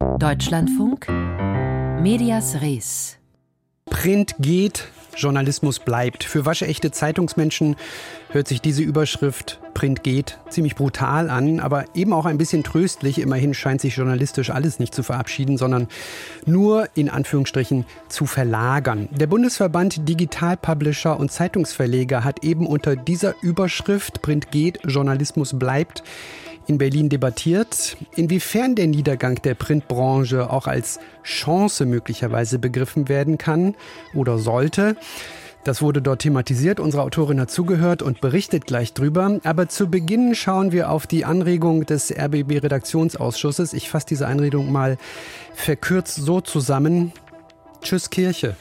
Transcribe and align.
Deutschlandfunk 0.00 1.08
Medias 2.00 2.62
Res. 2.62 3.18
Print 3.84 4.34
geht, 4.38 4.88
Journalismus 5.14 5.78
bleibt. 5.78 6.24
Für 6.24 6.46
waschechte 6.46 6.90
Zeitungsmenschen 6.90 7.76
hört 8.30 8.48
sich 8.48 8.62
diese 8.62 8.82
Überschrift 8.82 9.60
Print 9.74 10.02
geht 10.02 10.38
ziemlich 10.48 10.74
brutal 10.74 11.30
an, 11.30 11.60
aber 11.60 11.84
eben 11.94 12.12
auch 12.12 12.26
ein 12.26 12.38
bisschen 12.38 12.64
tröstlich. 12.64 13.18
Immerhin 13.18 13.54
scheint 13.54 13.80
sich 13.80 13.96
journalistisch 13.96 14.50
alles 14.50 14.78
nicht 14.78 14.94
zu 14.94 15.02
verabschieden, 15.02 15.56
sondern 15.56 15.88
nur 16.44 16.88
in 16.94 17.08
Anführungsstrichen 17.08 17.86
zu 18.08 18.26
verlagern. 18.26 19.08
Der 19.12 19.26
Bundesverband 19.26 20.08
Digital 20.08 20.56
Publisher 20.56 21.18
und 21.18 21.32
Zeitungsverleger 21.32 22.24
hat 22.24 22.44
eben 22.44 22.66
unter 22.66 22.96
dieser 22.96 23.34
Überschrift 23.42 24.22
Print 24.22 24.50
geht, 24.50 24.80
Journalismus 24.84 25.58
bleibt 25.58 26.02
in 26.66 26.78
Berlin 26.78 27.08
debattiert, 27.08 27.96
inwiefern 28.16 28.74
der 28.74 28.86
Niedergang 28.86 29.42
der 29.42 29.54
Printbranche 29.54 30.50
auch 30.50 30.66
als 30.66 31.00
Chance 31.22 31.86
möglicherweise 31.86 32.58
begriffen 32.58 33.08
werden 33.08 33.38
kann 33.38 33.74
oder 34.14 34.38
sollte. 34.38 34.96
Das 35.64 35.82
wurde 35.82 36.00
dort 36.00 36.22
thematisiert. 36.22 36.80
Unsere 36.80 37.02
Autorin 37.02 37.38
hat 37.38 37.50
zugehört 37.50 38.00
und 38.00 38.22
berichtet 38.22 38.64
gleich 38.66 38.94
drüber. 38.94 39.40
Aber 39.44 39.68
zu 39.68 39.88
Beginn 39.88 40.34
schauen 40.34 40.72
wir 40.72 40.90
auf 40.90 41.06
die 41.06 41.26
Anregung 41.26 41.84
des 41.84 42.10
RBB-Redaktionsausschusses. 42.10 43.74
Ich 43.74 43.90
fasse 43.90 44.06
diese 44.06 44.26
Einredung 44.26 44.72
mal 44.72 44.96
verkürzt 45.52 46.16
so 46.16 46.40
zusammen. 46.40 47.12
Tschüss 47.82 48.08
Kirche. 48.08 48.56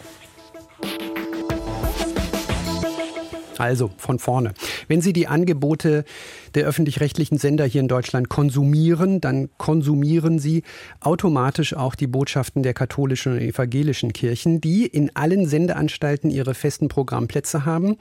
Also 3.58 3.92
von 3.98 4.20
vorne. 4.20 4.54
Wenn 4.88 5.02
Sie 5.02 5.14
die 5.14 5.28
Angebote 5.28 6.06
der 6.56 6.66
öffentlich-rechtlichen 6.66 7.38
Sender 7.38 7.66
hier 7.66 7.82
in 7.82 7.88
Deutschland 7.88 8.30
konsumieren, 8.30 9.22
dann 9.22 9.50
konsumieren 9.58 10.40
Sie 10.40 10.64
automatisch 11.00 11.74
auch 11.74 11.96
die 11.96 12.08
Botschaften 12.08 12.64
der 12.64 12.74
katholischen 12.74 13.34
und 13.34 13.42
evangelischen 13.42 14.14
Kirchen, 14.14 14.62
die 14.62 14.86
in 14.86 15.16
allen 15.16 15.48
Sendeanstalten 15.48 16.30
ihre 16.30 16.54
festen 16.54 16.88
Programmplätze 16.88 17.66
haben. 17.66 17.98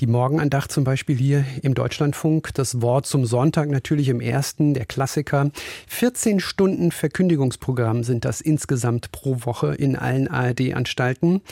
Die 0.00 0.06
Morgenandacht 0.06 0.72
zum 0.72 0.84
Beispiel 0.84 1.16
hier 1.16 1.44
im 1.62 1.74
Deutschlandfunk, 1.74 2.54
das 2.54 2.80
Wort 2.80 3.06
zum 3.06 3.24
Sonntag 3.24 3.68
natürlich 3.68 4.08
im 4.08 4.20
ersten, 4.20 4.74
der 4.74 4.86
Klassiker. 4.86 5.50
14 5.86 6.40
Stunden 6.40 6.90
Verkündigungsprogramm 6.90 8.02
sind 8.02 8.24
das 8.24 8.40
insgesamt 8.40 9.12
pro 9.12 9.44
Woche 9.44 9.74
in 9.74 9.94
allen 9.94 10.28
ARD-Anstalten. 10.28 11.42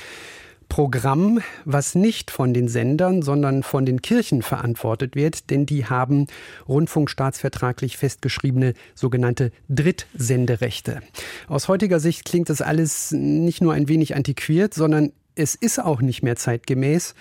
Programm, 0.70 1.42
was 1.66 1.94
nicht 1.94 2.30
von 2.30 2.54
den 2.54 2.68
Sendern, 2.68 3.20
sondern 3.20 3.62
von 3.62 3.84
den 3.84 4.00
Kirchen 4.00 4.40
verantwortet 4.40 5.16
wird, 5.16 5.50
denn 5.50 5.66
die 5.66 5.84
haben 5.84 6.28
rundfunkstaatsvertraglich 6.66 7.98
festgeschriebene 7.98 8.72
sogenannte 8.94 9.50
Drittsenderechte. 9.68 11.02
Aus 11.48 11.68
heutiger 11.68 12.00
Sicht 12.00 12.24
klingt 12.24 12.48
das 12.48 12.62
alles 12.62 13.10
nicht 13.10 13.60
nur 13.60 13.74
ein 13.74 13.88
wenig 13.88 14.14
antiquiert, 14.14 14.72
sondern 14.72 15.12
es 15.34 15.56
ist 15.56 15.80
auch 15.80 16.00
nicht 16.00 16.22
mehr 16.22 16.36
zeitgemäß. 16.36 17.14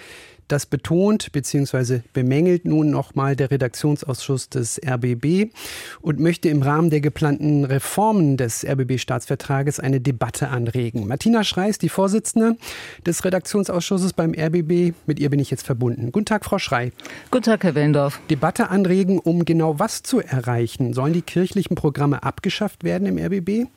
Das 0.49 0.65
betont 0.65 1.31
bzw. 1.31 2.01
bemängelt 2.11 2.65
nun 2.65 2.89
nochmal 2.89 3.35
der 3.35 3.51
Redaktionsausschuss 3.51 4.49
des 4.49 4.81
RBB 4.83 5.53
und 6.01 6.19
möchte 6.19 6.49
im 6.49 6.63
Rahmen 6.63 6.89
der 6.89 7.01
geplanten 7.01 7.65
Reformen 7.65 8.35
des 8.35 8.65
RBB-Staatsvertrages 8.65 9.79
eine 9.79 10.01
Debatte 10.01 10.49
anregen. 10.49 11.07
Martina 11.07 11.43
Schreis, 11.43 11.77
die 11.77 11.87
Vorsitzende 11.87 12.57
des 13.05 13.23
Redaktionsausschusses 13.23 14.13
beim 14.13 14.33
RBB, 14.33 14.95
mit 15.05 15.19
ihr 15.19 15.29
bin 15.29 15.39
ich 15.39 15.51
jetzt 15.51 15.67
verbunden. 15.67 16.11
Guten 16.11 16.25
Tag, 16.25 16.45
Frau 16.45 16.57
Schrei. 16.57 16.93
Guten 17.29 17.43
Tag, 17.43 17.63
Herr 17.63 17.75
Wendorf. 17.75 18.19
Debatte 18.31 18.71
anregen, 18.71 19.19
um 19.19 19.45
genau 19.45 19.77
was 19.77 20.01
zu 20.01 20.19
erreichen. 20.19 20.93
Sollen 20.93 21.13
die 21.13 21.21
kirchlichen 21.21 21.75
Programme 21.75 22.23
abgeschafft 22.23 22.83
werden 22.83 23.05
im 23.05 23.19
RBB? 23.19 23.67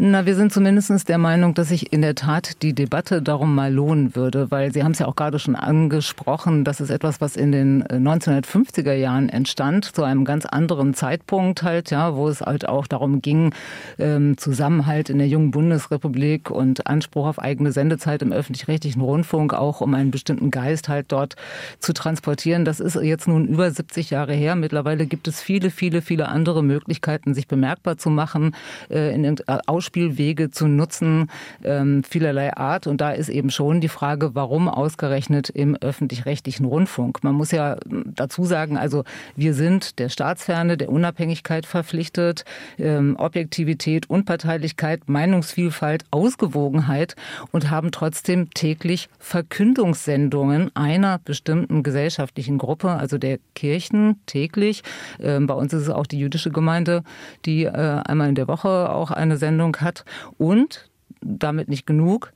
Na, 0.00 0.26
wir 0.26 0.36
sind 0.36 0.52
zumindest 0.52 1.08
der 1.08 1.18
Meinung, 1.18 1.54
dass 1.54 1.70
sich 1.70 1.92
in 1.92 2.02
der 2.02 2.14
Tat 2.14 2.62
die 2.62 2.72
Debatte 2.72 3.20
darum 3.20 3.56
mal 3.56 3.74
lohnen 3.74 4.14
würde, 4.14 4.48
weil 4.48 4.72
Sie 4.72 4.84
haben 4.84 4.92
es 4.92 5.00
ja 5.00 5.06
auch 5.06 5.16
gerade 5.16 5.40
schon 5.40 5.56
angesprochen, 5.56 6.62
das 6.62 6.80
ist 6.80 6.90
etwas, 6.90 7.20
was 7.20 7.34
in 7.34 7.50
den 7.50 7.82
1950er 7.82 8.90
äh, 8.90 9.00
Jahren 9.00 9.28
entstand, 9.28 9.84
zu 9.86 10.04
einem 10.04 10.24
ganz 10.24 10.46
anderen 10.46 10.94
Zeitpunkt 10.94 11.64
halt, 11.64 11.90
ja, 11.90 12.14
wo 12.14 12.28
es 12.28 12.42
halt 12.42 12.68
auch 12.68 12.86
darum 12.86 13.22
ging, 13.22 13.52
ähm, 13.98 14.38
Zusammenhalt 14.38 15.10
in 15.10 15.18
der 15.18 15.26
jungen 15.26 15.50
Bundesrepublik 15.50 16.48
und 16.48 16.86
Anspruch 16.86 17.26
auf 17.26 17.40
eigene 17.40 17.72
Sendezeit 17.72 18.22
im 18.22 18.30
öffentlich-rechtlichen 18.30 19.02
Rundfunk, 19.02 19.52
auch 19.52 19.80
um 19.80 19.94
einen 19.94 20.12
bestimmten 20.12 20.52
Geist 20.52 20.88
halt 20.88 21.06
dort 21.08 21.34
zu 21.80 21.92
transportieren. 21.92 22.64
Das 22.64 22.78
ist 22.78 22.94
jetzt 22.94 23.26
nun 23.26 23.48
über 23.48 23.68
70 23.68 24.10
Jahre 24.10 24.34
her. 24.34 24.54
Mittlerweile 24.54 25.06
gibt 25.06 25.26
es 25.26 25.40
viele, 25.40 25.70
viele, 25.70 26.02
viele 26.02 26.28
andere 26.28 26.62
Möglichkeiten, 26.62 27.34
sich 27.34 27.48
bemerkbar 27.48 27.98
zu 27.98 28.10
machen, 28.10 28.54
äh, 28.90 29.12
in 29.12 29.36
Ausschüssen 29.66 29.87
Ausspielwege 29.88 30.50
zu 30.50 30.68
nutzen, 30.68 31.30
ähm, 31.64 32.02
vielerlei 32.04 32.54
Art. 32.54 32.86
Und 32.86 33.00
da 33.00 33.12
ist 33.12 33.30
eben 33.30 33.50
schon 33.50 33.80
die 33.80 33.88
Frage, 33.88 34.34
warum 34.34 34.68
ausgerechnet 34.68 35.48
im 35.48 35.76
öffentlich-rechtlichen 35.76 36.66
Rundfunk? 36.66 37.24
Man 37.24 37.34
muss 37.34 37.52
ja 37.52 37.76
hm, 37.88 38.12
dazu 38.14 38.44
sagen, 38.44 38.76
also 38.76 39.04
wir 39.34 39.54
sind 39.54 39.98
der 39.98 40.10
Staatsferne, 40.10 40.76
der 40.76 40.90
Unabhängigkeit 40.90 41.64
verpflichtet, 41.64 42.44
ähm, 42.78 43.16
Objektivität, 43.18 44.10
Unparteilichkeit, 44.10 45.08
Meinungsvielfalt, 45.08 46.04
Ausgewogenheit 46.10 47.16
und 47.50 47.70
haben 47.70 47.90
trotzdem 47.90 48.50
täglich 48.50 49.08
Verkündungssendungen 49.18 50.70
einer 50.76 51.18
bestimmten 51.24 51.82
gesellschaftlichen 51.82 52.58
Gruppe, 52.58 52.90
also 52.90 53.16
der 53.16 53.38
Kirchen 53.54 54.20
täglich. 54.26 54.82
Ähm, 55.18 55.46
bei 55.46 55.54
uns 55.54 55.72
ist 55.72 55.82
es 55.82 55.90
auch 55.90 56.06
die 56.06 56.18
jüdische 56.18 56.50
Gemeinde, 56.50 57.04
die 57.46 57.64
äh, 57.64 57.70
einmal 57.70 58.28
in 58.28 58.34
der 58.34 58.48
Woche 58.48 58.90
auch 58.90 59.10
eine 59.10 59.38
Sendung 59.38 59.77
hat. 59.80 60.04
Und 60.36 60.88
damit 61.20 61.68
nicht 61.68 61.86
genug. 61.86 62.32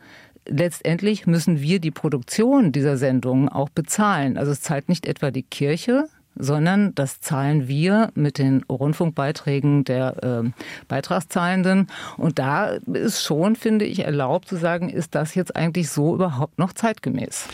Letztendlich 0.46 1.26
müssen 1.26 1.60
wir 1.60 1.78
die 1.78 1.92
Produktion 1.92 2.72
dieser 2.72 2.96
Sendungen 2.96 3.48
auch 3.48 3.68
bezahlen. 3.68 4.36
Also 4.36 4.50
es 4.50 4.60
zahlt 4.60 4.88
nicht 4.88 5.06
etwa 5.06 5.30
die 5.30 5.44
Kirche, 5.44 6.08
sondern 6.34 6.94
das 6.94 7.20
zahlen 7.20 7.68
wir 7.68 8.10
mit 8.14 8.38
den 8.38 8.64
Rundfunkbeiträgen 8.64 9.84
der 9.84 10.22
äh, 10.22 10.50
Beitragszahlenden. 10.88 11.88
Und 12.16 12.38
da 12.38 12.78
ist 12.92 13.22
schon, 13.22 13.54
finde 13.54 13.84
ich, 13.84 14.00
erlaubt 14.00 14.48
zu 14.48 14.56
sagen, 14.56 14.88
ist 14.88 15.14
das 15.14 15.34
jetzt 15.34 15.54
eigentlich 15.54 15.90
so 15.90 16.14
überhaupt 16.14 16.58
noch 16.58 16.72
zeitgemäß? 16.72 17.46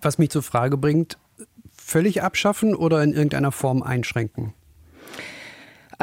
Was 0.00 0.18
mich 0.18 0.30
zur 0.30 0.42
Frage 0.42 0.76
bringt, 0.76 1.18
völlig 1.76 2.22
abschaffen 2.22 2.74
oder 2.74 3.02
in 3.02 3.12
irgendeiner 3.12 3.52
Form 3.52 3.82
einschränken? 3.82 4.52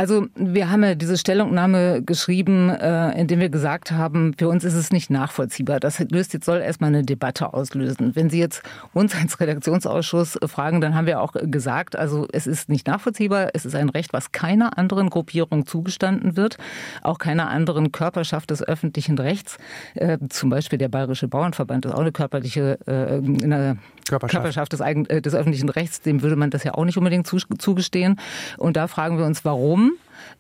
Also 0.02 0.26
wir 0.34 0.72
haben 0.72 0.84
ja 0.84 0.96
diese 0.96 1.16
Stellungnahme 1.16 2.02
geschrieben, 2.02 2.70
äh, 2.72 3.12
in 3.22 3.28
dem 3.28 3.40
wir 3.40 3.50
gesagt 3.50 3.92
haben, 3.92 4.34
für 4.36 4.50
uns 4.50 4.64
ist 4.64 4.74
es 4.74 4.92
nicht 4.92 5.12
nachvollziehbar. 5.12 5.80
Das 5.80 6.00
löst 6.00 6.34
jetzt 6.34 6.48
soll 6.48 6.58
erstmal 6.58 6.88
eine 6.88 7.04
Debatte 7.04 7.54
auslösen. 7.54 8.16
Wenn 8.16 8.32
Sie 8.32 8.40
jetzt 8.40 8.64
uns 8.94 9.14
als 9.14 9.40
Redaktionsausschuss 9.40 10.40
fragen, 10.48 10.82
dann 10.82 10.96
haben 10.96 11.06
wir 11.06 11.22
auch 11.22 11.34
gesagt, 11.34 11.96
also 11.96 12.28
es 12.34 12.48
ist 12.48 12.68
nicht 12.68 12.88
nachvollziehbar. 12.88 13.50
Es 13.54 13.64
ist 13.64 13.76
ein 13.76 13.90
Recht, 13.90 14.12
was 14.12 14.32
keiner 14.32 14.76
anderen 14.80 15.12
Gruppierung 15.12 15.68
zugestanden 15.68 16.36
wird, 16.36 16.58
auch 17.04 17.20
keiner 17.20 17.52
anderen 17.52 17.92
Körperschaft 17.92 18.50
des 18.50 18.64
öffentlichen 18.64 19.20
Rechts. 19.20 19.60
Äh, 19.94 20.18
zum 20.30 20.50
Beispiel 20.50 20.80
der 20.80 20.90
Bayerische 20.90 21.28
Bauernverband 21.28 21.86
ist 21.86 21.94
auch 21.94 22.00
eine 22.00 22.12
körperliche 22.12 22.80
äh, 22.88 23.22
eine 23.44 23.78
Körperschaft, 24.10 24.32
Körperschaft 24.32 24.74
des, 24.74 25.22
des, 25.22 25.36
öffentlichen 25.36 25.70
Rechts. 25.70 26.02
Dem 26.02 26.24
würde 26.24 26.36
man 26.36 26.50
das 26.50 26.64
ja 26.64 26.74
auch 26.74 26.86
nicht 26.86 26.98
unbedingt 26.98 27.28
zugestehen. 27.28 28.20
Und 28.58 28.78
da 28.78 28.88
fragen 28.88 29.20
wir 29.20 29.26
uns, 29.26 29.46
warum 29.46 29.91
warum. 29.91 29.91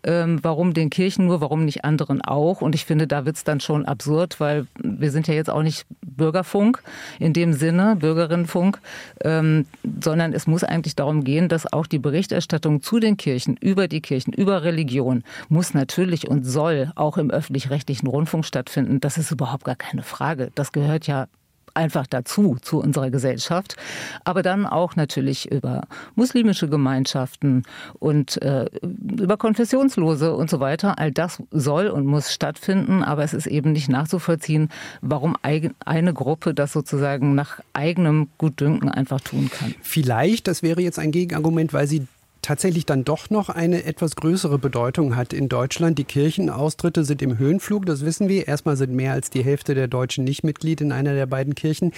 Ähm, 0.04 0.40
warum 0.42 0.74
den 0.74 0.90
Kirchen 0.90 1.26
nur, 1.26 1.42
warum 1.42 1.66
nicht 1.66 1.86
anderen 1.86 2.22
auch? 2.22 2.62
Und 2.62 2.76
ich 2.76 2.86
finde, 2.86 3.08
da 3.08 3.26
wird 3.26 3.36
es 3.36 3.44
dann 3.44 3.60
schon 3.60 3.86
absurd, 3.86 4.40
weil 4.40 4.68
wir 4.82 5.12
sind 5.12 5.28
ja 5.28 5.34
jetzt 5.34 5.50
auch 5.50 5.64
nicht 5.64 5.86
Bürgerfunk 6.02 6.82
in 7.20 7.34
dem 7.34 7.54
Sinne, 7.54 7.96
Bürgerinnenfunk, 7.96 8.80
ähm, 9.24 9.66
sondern 10.04 10.34
es 10.34 10.48
muss 10.48 10.64
eigentlich 10.64 10.96
darum 10.96 11.24
gehen, 11.24 11.50
dass 11.50 11.72
auch 11.72 11.88
die 11.88 12.00
Berichterstattung 12.00 12.82
zu 12.82 13.00
den 13.00 13.18
Kirchen, 13.18 13.58
über 13.58 13.88
die 13.88 14.02
Kirchen, 14.02 14.34
über 14.34 14.64
Religion, 14.64 15.24
muss 15.50 15.74
natürlich 15.74 16.28
und 16.28 16.44
soll 16.44 16.92
auch 16.96 17.18
im 17.18 17.30
öffentlich-rechtlichen 17.30 18.08
Rundfunk 18.08 18.46
stattfinden. 18.46 19.00
Das 19.00 19.18
ist 19.18 19.32
überhaupt 19.32 19.64
gar 19.64 19.76
keine 19.76 20.04
Frage. 20.04 20.52
Das 20.56 20.72
gehört 20.72 21.08
ja 21.08 21.28
einfach 21.74 22.08
dazu, 22.08 22.58
zu 22.62 22.80
unserer 22.80 23.10
Gesellschaft. 23.10 23.76
Aber 24.24 24.42
dann 24.44 24.66
auch 24.66 24.96
natürlich 24.96 25.52
über 25.52 25.84
muslimische 26.16 26.70
Gemeinschaften 26.70 27.64
und 28.00 28.42
äh, 28.42 28.66
über 28.82 29.38
Konfessionslose 29.38 30.34
und 30.34 30.50
so 30.50 30.60
weiter. 30.60 31.00
All 31.00 31.12
das 31.12 31.42
soll 31.52 31.88
und 31.88 32.06
muss 32.06 32.32
stattfinden, 32.32 33.04
aber 33.04 33.24
es 33.24 33.34
ist 33.34 33.48
eben 33.48 33.72
nicht 33.72 33.90
nachzuvollziehen, 33.90 34.70
warum 35.02 35.36
eine 35.42 36.14
Gruppe 36.14 36.54
das 36.54 36.72
sozusagen 36.72 37.36
nach 37.36 37.60
eigenem 37.74 38.30
Gutdünken 38.38 38.90
einfach 38.90 39.22
tun 39.22 39.50
kann. 39.52 39.76
Vielleicht, 39.82 40.48
das 40.48 40.64
wäre 40.64 40.82
jetzt 40.82 41.00
ein 41.00 41.12
Gegenargument, 41.12 41.74
weil 41.74 41.88
sie 41.88 42.08
tatsächlich 42.42 42.86
dann 42.86 43.04
doch 43.04 43.30
noch 43.30 43.50
eine 43.50 43.84
etwas 43.84 44.16
größere 44.16 44.58
Bedeutung 44.58 45.16
hat 45.16 45.34
in 45.34 45.50
Deutschland. 45.50 45.98
Die 45.98 46.04
Kirchenaustritte 46.04 47.04
sind 47.04 47.22
im 47.22 47.38
Höhenflug, 47.38 47.86
das 47.86 48.06
wissen 48.06 48.28
wir. 48.28 48.48
Erstmal 48.48 48.78
sind 48.78 48.94
mehr 48.94 49.14
als 49.14 49.30
die 49.30 49.44
Hälfte 49.44 49.76
der 49.76 49.88
Deutschen 49.88 50.24
nicht 50.24 50.44
Mitglied 50.44 50.82
in 50.82 50.92
einer 50.92 51.14
der 51.14 51.26
beiden 51.26 51.56
Kirchen. 51.56 51.92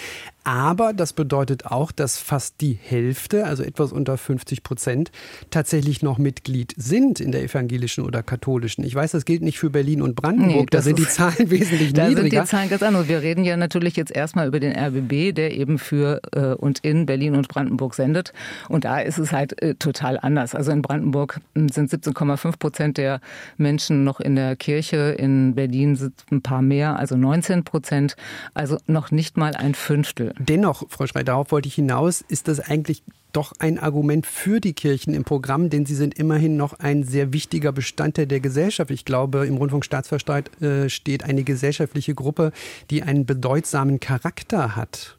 Aber 0.44 0.92
das 0.92 1.14
bedeutet 1.14 1.68
auch, 1.68 1.92
dass 1.92 2.18
fast 2.18 2.60
die 2.60 2.78
Hälfte, 2.82 3.46
also 3.46 3.64
etwas 3.64 3.94
unter 3.94 4.18
50 4.18 4.62
Prozent, 4.62 5.12
tatsächlich 5.52 6.02
noch 6.02 6.18
Mitglied 6.18 6.74
sind 6.76 7.22
in 7.22 7.32
der 7.32 7.44
evangelischen 7.44 8.04
oder 8.04 8.24
katholischen. 8.24 8.84
Ich 8.84 8.94
weiß, 8.94 9.12
das 9.12 9.24
gilt 9.24 9.42
nicht 9.42 9.58
für 9.58 9.70
Berlin 9.70 10.02
und 10.02 10.16
Brandenburg. 10.16 10.56
Nee, 10.56 10.66
da 10.70 10.82
sind 10.82 11.00
die 11.00 11.08
Zahlen 11.08 11.34
wesentlich 11.50 11.94
da 11.94 12.10
niedriger. 12.10 12.16
Da 12.16 12.22
sind 12.22 12.44
die 12.44 12.50
Zahlen 12.50 12.70
ganz 12.70 12.84
andere. 12.84 13.08
Wir 13.08 13.22
reden 13.22 13.46
ja 13.46 13.56
natürlich 13.56 13.96
jetzt 13.96 14.12
erstmal 14.12 14.48
über 14.48 14.60
den 14.60 14.78
RBB, 14.78 15.34
der 15.34 15.56
eben 15.56 15.80
für 15.80 16.22
äh, 16.34 16.56
und 16.56 16.80
in 16.80 17.06
Berlin 17.06 17.36
und 17.36 17.48
Brandenburg 17.48 17.96
sendet. 17.96 18.34
Und 18.68 18.84
da 18.84 19.00
ist 19.00 19.20
es 19.20 19.32
halt 19.32 19.62
äh, 19.62 19.76
total 19.76 20.20
anders. 20.20 20.33
Also 20.38 20.72
in 20.72 20.82
Brandenburg 20.82 21.40
hm, 21.56 21.70
sind 21.70 21.92
17,5 21.92 22.58
Prozent 22.58 22.98
der 22.98 23.22
Menschen 23.58 24.04
noch 24.04 24.20
in 24.20 24.36
der 24.36 24.56
Kirche. 24.56 25.16
In 25.18 25.56
Berlin 25.56 25.96
sind 25.96 26.14
ein 26.32 26.42
paar 26.42 26.62
mehr, 26.62 26.98
also 26.98 27.16
19 27.16 27.64
Prozent. 27.64 28.16
Also 28.54 28.78
noch 28.88 29.12
nicht 29.12 29.38
mal 29.38 29.56
ein 29.56 29.76
Fünftel. 29.76 30.34
Dennoch, 30.40 30.84
Frau 30.90 31.08
Schrei, 31.08 31.24
darauf 31.24 31.52
wollte 31.52 31.68
ich 31.68 31.76
hinaus, 31.76 32.22
ist 32.22 32.48
das 32.48 32.60
eigentlich 32.60 33.04
doch 33.34 33.54
ein 33.60 33.80
Argument 33.80 34.26
für 34.26 34.62
die 34.62 34.74
Kirchen 34.74 35.14
im 35.14 35.24
Programm, 35.24 35.70
denn 35.70 35.86
sie 35.86 35.96
sind 35.96 36.14
immerhin 36.14 36.56
noch 36.56 36.74
ein 36.80 37.04
sehr 37.04 37.34
wichtiger 37.34 37.72
Bestandteil 37.72 38.28
der 38.28 38.40
Gesellschaft. 38.40 38.92
Ich 38.92 39.06
glaube, 39.06 39.48
im 39.48 39.58
Rundfunkstaatsverstreit 39.58 40.62
äh, 40.62 40.88
steht 40.90 41.24
eine 41.24 41.44
gesellschaftliche 41.44 42.14
Gruppe, 42.14 42.52
die 42.92 43.02
einen 43.04 43.26
bedeutsamen 43.26 44.00
Charakter 44.00 44.76
hat. 44.76 45.18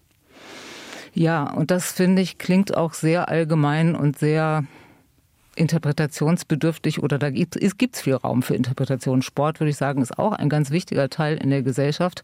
Ja, 1.13 1.53
und 1.53 1.71
das 1.71 1.93
finde 1.93 2.23
ich 2.23 2.39
klingt 2.39 2.77
auch 2.77 2.95
sehr 2.95 3.29
allgemein 3.29 3.95
und 3.95 4.19
sehr 4.19 4.65
interpretationsbedürftig 5.55 7.03
oder 7.03 7.19
da 7.19 7.31
gibt 7.31 7.57
es 7.57 8.01
viel 8.01 8.15
Raum 8.15 8.43
für 8.43 8.55
Interpretation. 8.55 9.23
Sport, 9.23 9.61
würde 9.61 9.71
ich 9.71 9.77
sagen, 9.77 10.03
ist 10.03 10.19
auch 10.19 10.33
ein 10.33 10.49
ganz 10.49 10.71
wichtiger 10.71 11.09
Teil 11.09 11.37
in 11.37 11.51
der 11.51 11.63
Gesellschaft, 11.63 12.23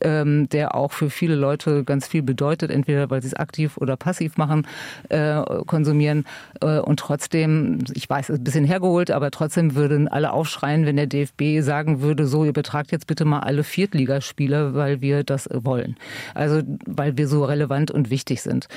ähm, 0.00 0.48
der 0.50 0.74
auch 0.74 0.92
für 0.92 1.10
viele 1.10 1.34
Leute 1.34 1.84
ganz 1.84 2.06
viel 2.06 2.22
bedeutet, 2.22 2.70
entweder 2.70 3.10
weil 3.10 3.22
sie 3.22 3.28
es 3.28 3.34
aktiv 3.34 3.76
oder 3.78 3.96
passiv 3.96 4.36
machen, 4.36 4.66
äh, 5.08 5.42
konsumieren. 5.66 6.24
Äh, 6.60 6.78
und 6.78 6.98
trotzdem, 6.98 7.78
ich 7.94 8.08
weiß, 8.08 8.30
ist 8.30 8.38
ein 8.38 8.44
bisschen 8.44 8.64
hergeholt, 8.64 9.10
aber 9.10 9.30
trotzdem 9.30 9.74
würden 9.74 10.08
alle 10.08 10.32
aufschreien, 10.32 10.86
wenn 10.86 10.96
der 10.96 11.06
DFB 11.06 11.60
sagen 11.60 12.00
würde, 12.00 12.26
so, 12.26 12.44
ihr 12.44 12.52
betragt 12.52 12.92
jetzt 12.92 13.06
bitte 13.06 13.24
mal 13.24 13.40
alle 13.40 13.64
Viertligaspiele, 13.64 14.74
weil 14.74 15.00
wir 15.00 15.24
das 15.24 15.48
wollen. 15.52 15.96
Also, 16.34 16.62
weil 16.86 17.16
wir 17.16 17.28
so 17.28 17.44
relevant 17.44 17.90
und 17.90 18.10
wichtig 18.10 18.42
sind. 18.42 18.68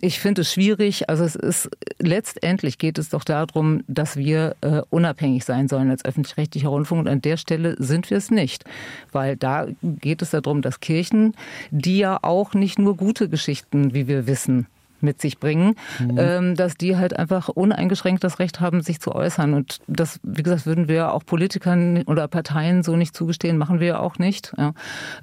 Ich 0.00 0.20
finde 0.20 0.42
es 0.42 0.52
schwierig. 0.52 1.08
Also 1.08 1.24
es 1.24 1.34
ist 1.34 1.68
letztendlich 1.98 2.78
geht 2.78 2.98
es 2.98 3.08
doch 3.08 3.24
darum, 3.24 3.82
dass 3.88 4.16
wir 4.16 4.54
äh, 4.60 4.82
unabhängig 4.90 5.44
sein 5.44 5.68
sollen 5.68 5.90
als 5.90 6.04
öffentlich-rechtlicher 6.04 6.68
Rundfunk. 6.68 7.00
Und 7.00 7.08
an 7.08 7.20
der 7.20 7.36
Stelle 7.36 7.74
sind 7.78 8.10
wir 8.10 8.18
es 8.18 8.30
nicht, 8.30 8.64
weil 9.12 9.36
da 9.36 9.66
geht 9.82 10.22
es 10.22 10.30
darum, 10.30 10.62
dass 10.62 10.80
Kirchen, 10.80 11.34
die 11.70 11.98
ja 11.98 12.18
auch 12.22 12.54
nicht 12.54 12.78
nur 12.78 12.96
gute 12.96 13.28
Geschichten, 13.28 13.92
wie 13.92 14.06
wir 14.06 14.26
wissen, 14.26 14.66
mit 15.00 15.20
sich 15.20 15.38
bringen, 15.38 15.74
mhm. 15.98 16.16
ähm, 16.18 16.54
dass 16.54 16.76
die 16.76 16.96
halt 16.96 17.14
einfach 17.16 17.48
uneingeschränkt 17.48 18.24
das 18.24 18.38
Recht 18.38 18.60
haben, 18.60 18.80
sich 18.80 19.00
zu 19.00 19.14
äußern. 19.14 19.52
Und 19.54 19.80
das, 19.86 20.18
wie 20.22 20.42
gesagt, 20.42 20.64
würden 20.66 20.88
wir 20.88 21.12
auch 21.12 21.24
Politikern 21.24 22.02
oder 22.04 22.26
Parteien 22.26 22.82
so 22.82 22.96
nicht 22.96 23.14
zugestehen, 23.14 23.58
machen 23.58 23.80
wir 23.80 23.86
ja 23.86 23.98
auch 24.00 24.18
nicht. 24.18 24.52
Ja. 24.56 24.72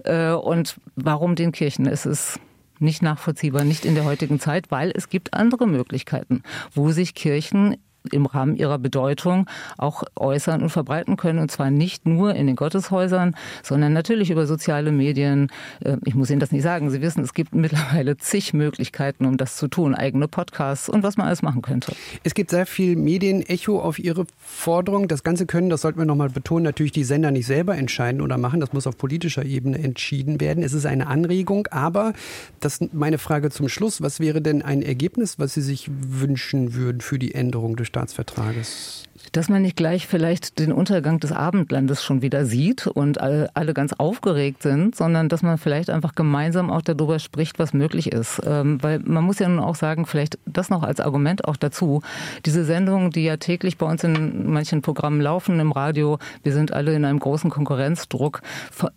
Äh, 0.04 0.34
und 0.34 0.76
warum 0.96 1.36
den 1.36 1.52
Kirchen? 1.52 1.88
Es 1.88 2.06
ist 2.06 2.40
nicht 2.82 3.02
nachvollziehbar, 3.02 3.64
nicht 3.64 3.86
in 3.86 3.96
der 3.96 4.06
heutigen 4.06 4.40
Zeit, 4.40 4.72
weil 4.72 4.92
es 4.96 5.10
gibt 5.10 5.34
andere 5.34 5.68
Möglichkeiten, 5.68 6.44
wo 6.74 6.92
sich 6.92 7.14
Kirchen 7.14 7.78
im 8.12 8.26
Rahmen 8.26 8.56
ihrer 8.56 8.80
Bedeutung 8.80 9.48
auch 9.78 10.04
äußern 10.16 10.62
und 10.62 10.70
verbreiten 10.70 11.18
können. 11.18 11.40
Und 11.40 11.52
zwar 11.52 11.70
nicht 11.70 12.08
nur 12.08 12.34
in 12.36 12.48
den 12.48 12.56
Gotteshäusern, 12.56 13.36
sondern 13.64 13.94
natürlich 13.94 14.32
über 14.32 14.48
soziale 14.48 14.92
Medien. 14.92 15.52
Äh, 15.82 15.98
ich 16.06 16.16
muss 16.16 16.30
Ihnen 16.30 16.40
das 16.40 16.52
nicht 16.52 16.64
sagen. 16.64 16.90
Sie 16.90 17.02
wissen, 17.02 17.24
es 17.24 17.34
gibt 17.34 17.54
mittlerweile 17.54 18.18
zig 18.18 18.54
Möglichkeiten, 18.54 19.26
um 19.26 19.38
das 19.38 19.58
zu 19.58 19.68
tun. 19.68 19.94
Eigene 19.94 20.28
Podcasts 20.28 20.90
und 20.90 21.04
was 21.04 21.18
man 21.18 21.28
alles 21.28 21.42
machen 21.42 21.62
könnte. 21.62 21.94
Es 22.24 22.34
gibt 22.34 22.50
sehr 22.50 22.66
viel 22.66 22.96
Medienecho 22.96 23.80
auf 23.80 24.00
Ihre 24.00 24.26
Forderung. 24.38 25.08
Das 25.08 25.24
Ganze 25.24 25.46
können, 25.46 25.70
das 25.70 25.82
sollten 25.82 26.00
wir 26.00 26.06
nochmal 26.06 26.30
betonen, 26.30 26.64
natürlich 26.64 26.92
die 26.92 27.04
Sender 27.04 27.32
nicht 27.32 27.46
selber 27.46 27.78
entscheiden 27.78 28.22
oder 28.22 28.38
machen. 28.38 28.60
Das 28.60 28.74
muss 28.74 28.88
auf 28.88 28.98
politischer 28.98 29.46
Ebene 29.46 29.78
entschieden 29.78 30.42
werden. 30.42 30.64
Es 30.64 30.74
ist 30.74 30.86
eine 30.86 31.08
Anregung, 31.08 31.68
aber 31.68 32.14
das 32.60 32.80
meine 32.92 33.18
Frage 33.18 33.50
zum 33.50 33.70
Schluss. 33.70 34.02
Was 34.02 34.20
wäre 34.20 34.42
denn 34.42 34.62
ein 34.62 34.82
Ergebnis, 34.82 35.40
was 35.40 35.54
Sie 35.54 35.62
sich 35.62 35.90
wünschen 35.92 36.74
würden 36.74 37.02
für 37.02 37.20
die 37.20 37.36
Änderung 37.36 37.76
des 37.76 37.91
Staatsvertrages 37.92 39.04
dass 39.32 39.48
man 39.48 39.62
nicht 39.62 39.78
gleich 39.78 40.08
vielleicht 40.08 40.60
den 40.60 40.74
Untergang 40.74 41.20
des 41.20 41.32
Abendlandes 41.32 42.04
schon 42.04 42.22
wieder 42.22 42.46
sieht 42.46 42.88
und 42.88 43.22
alle, 43.22 43.72
ganz 43.74 43.94
aufgeregt 43.94 44.62
sind, 44.64 44.96
sondern 44.96 45.30
dass 45.30 45.44
man 45.44 45.58
vielleicht 45.58 45.90
einfach 45.90 46.14
gemeinsam 46.14 46.70
auch 46.70 46.82
darüber 46.82 47.20
spricht, 47.20 47.58
was 47.58 47.74
möglich 47.74 48.12
ist. 48.12 48.42
Ähm, 48.46 48.84
weil 48.84 49.00
man 49.00 49.24
muss 49.24 49.40
ja 49.40 49.48
nun 49.48 49.60
auch 49.60 49.76
sagen, 49.76 50.06
vielleicht 50.06 50.38
das 50.46 50.70
noch 50.70 50.84
als 50.84 51.00
Argument 51.00 51.46
auch 51.46 51.56
dazu, 51.56 52.02
diese 52.46 52.66
Sendungen, 52.66 53.12
die 53.12 53.24
ja 53.24 53.38
täglich 53.38 53.78
bei 53.78 53.86
uns 53.86 54.04
in 54.04 54.52
manchen 54.52 54.82
Programmen 54.82 55.22
laufen 55.22 55.60
im 55.62 55.72
Radio, 55.72 56.20
wir 56.44 56.52
sind 56.52 56.74
alle 56.74 56.94
in 56.94 57.06
einem 57.06 57.20
großen 57.20 57.50
Konkurrenzdruck, 57.50 58.42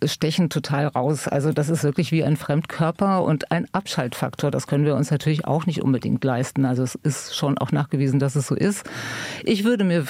stechen 0.03 0.49
total 0.49 0.87
raus. 0.87 1.29
Also 1.29 1.53
das 1.53 1.69
ist 1.69 1.83
wirklich 1.83 2.11
wie 2.11 2.25
ein 2.25 2.35
Fremdkörper 2.35 3.23
und 3.23 3.51
ein 3.51 3.67
Abschaltfaktor. 3.71 4.51
Das 4.51 4.67
können 4.67 4.83
wir 4.83 4.95
uns 4.95 5.11
natürlich 5.11 5.45
auch 5.45 5.65
nicht 5.65 5.81
unbedingt 5.81 6.23
leisten. 6.23 6.65
Also 6.65 6.83
es 6.83 6.95
ist 6.95 7.35
schon 7.35 7.57
auch 7.57 7.71
nachgewiesen, 7.71 8.19
dass 8.19 8.35
es 8.35 8.47
so 8.47 8.55
ist. 8.55 8.83
Ich 9.43 9.63
würde 9.63 9.85
mir 9.85 10.05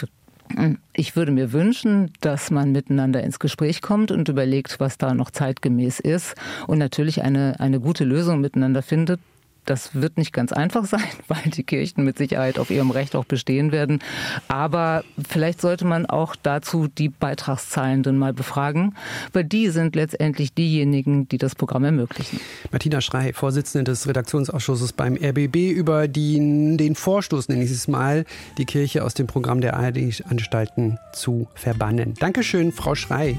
ich 0.94 1.16
würde 1.16 1.32
mir 1.32 1.52
wünschen, 1.52 2.12
dass 2.22 2.52
man 2.52 2.72
miteinander 2.72 3.24
ins 3.24 3.40
Gespräch 3.40 3.82
kommt 3.82 4.12
und 4.12 4.30
überlegt, 4.30 4.80
was 4.80 4.98
da 4.98 5.14
noch 5.14 5.32
zeitgemäß 5.32 6.00
ist 6.00 6.36
und 6.68 6.78
natürlich 6.78 7.24
eine, 7.24 7.60
eine 7.60 7.80
gute 7.80 8.04
Lösung 8.04 8.42
miteinander 8.42 8.82
findet, 8.82 9.20
das 9.66 9.96
wird 9.96 10.18
nicht 10.18 10.34
ganz 10.34 10.52
einfach 10.52 10.86
sein, 10.86 11.04
weil 11.28 11.44
die 11.46 11.64
Kirchen 11.64 12.04
mit 12.04 12.18
Sicherheit 12.18 12.60
auf 12.60 12.70
ihrem 12.70 12.92
Recht 12.92 13.16
auch 13.16 13.26
bestehen 13.26 13.72
werden. 13.72 14.00
Aber 14.48 15.04
vielleicht 15.28 15.62
sollte 15.62 15.86
man 15.86 16.06
auch 16.06 16.36
dazu 16.36 16.88
die 16.88 17.10
Beitragszahlenden 17.10 18.18
mal 18.18 18.34
befragen, 18.34 18.96
weil 19.34 19.44
die 19.44 19.70
sind 19.70 19.96
letztendlich 19.96 20.54
diejenigen, 20.54 21.28
die 21.28 21.38
das 21.38 21.56
Programm 21.56 21.84
ermöglichen. 21.84 22.40
Martina 22.72 23.02
Schrei, 23.02 23.34
Vorsitzende 23.34 23.92
des 23.92 24.08
Redaktionsausschusses 24.08 24.94
beim 24.94 25.16
RBB, 25.16 25.72
über 25.72 26.08
die, 26.08 26.38
den 26.78 26.96
Vorstoß, 26.96 27.50
nenne 27.50 27.64
ich 27.64 27.72
es 27.72 27.88
mal, 27.88 28.26
die 28.58 28.66
Kirche 28.66 29.04
aus 29.04 29.14
dem 29.14 29.28
Programm 29.28 29.62
der 29.62 29.76
ARD-Anstalten 29.76 31.00
zu 31.14 31.48
verbannen. 31.56 32.14
Dankeschön, 32.20 32.72
Frau 32.72 32.96
Schrei. 32.96 33.38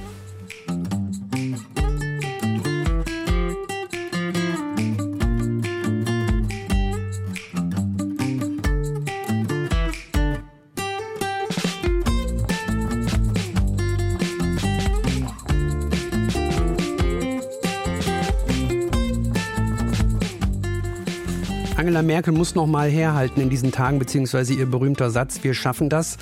Merkel 22.07 22.33
muss 22.33 22.55
noch 22.55 22.67
mal 22.67 22.89
herhalten 22.89 23.41
in 23.41 23.51
diesen 23.51 23.73
Tagen, 23.73 23.99
beziehungsweise 23.99 24.55
ihr 24.55 24.67
berühmter 24.67 25.11
Satz, 25.11 25.43
wir 25.43 25.55
schaffen 25.55 25.89
das. 25.89 26.17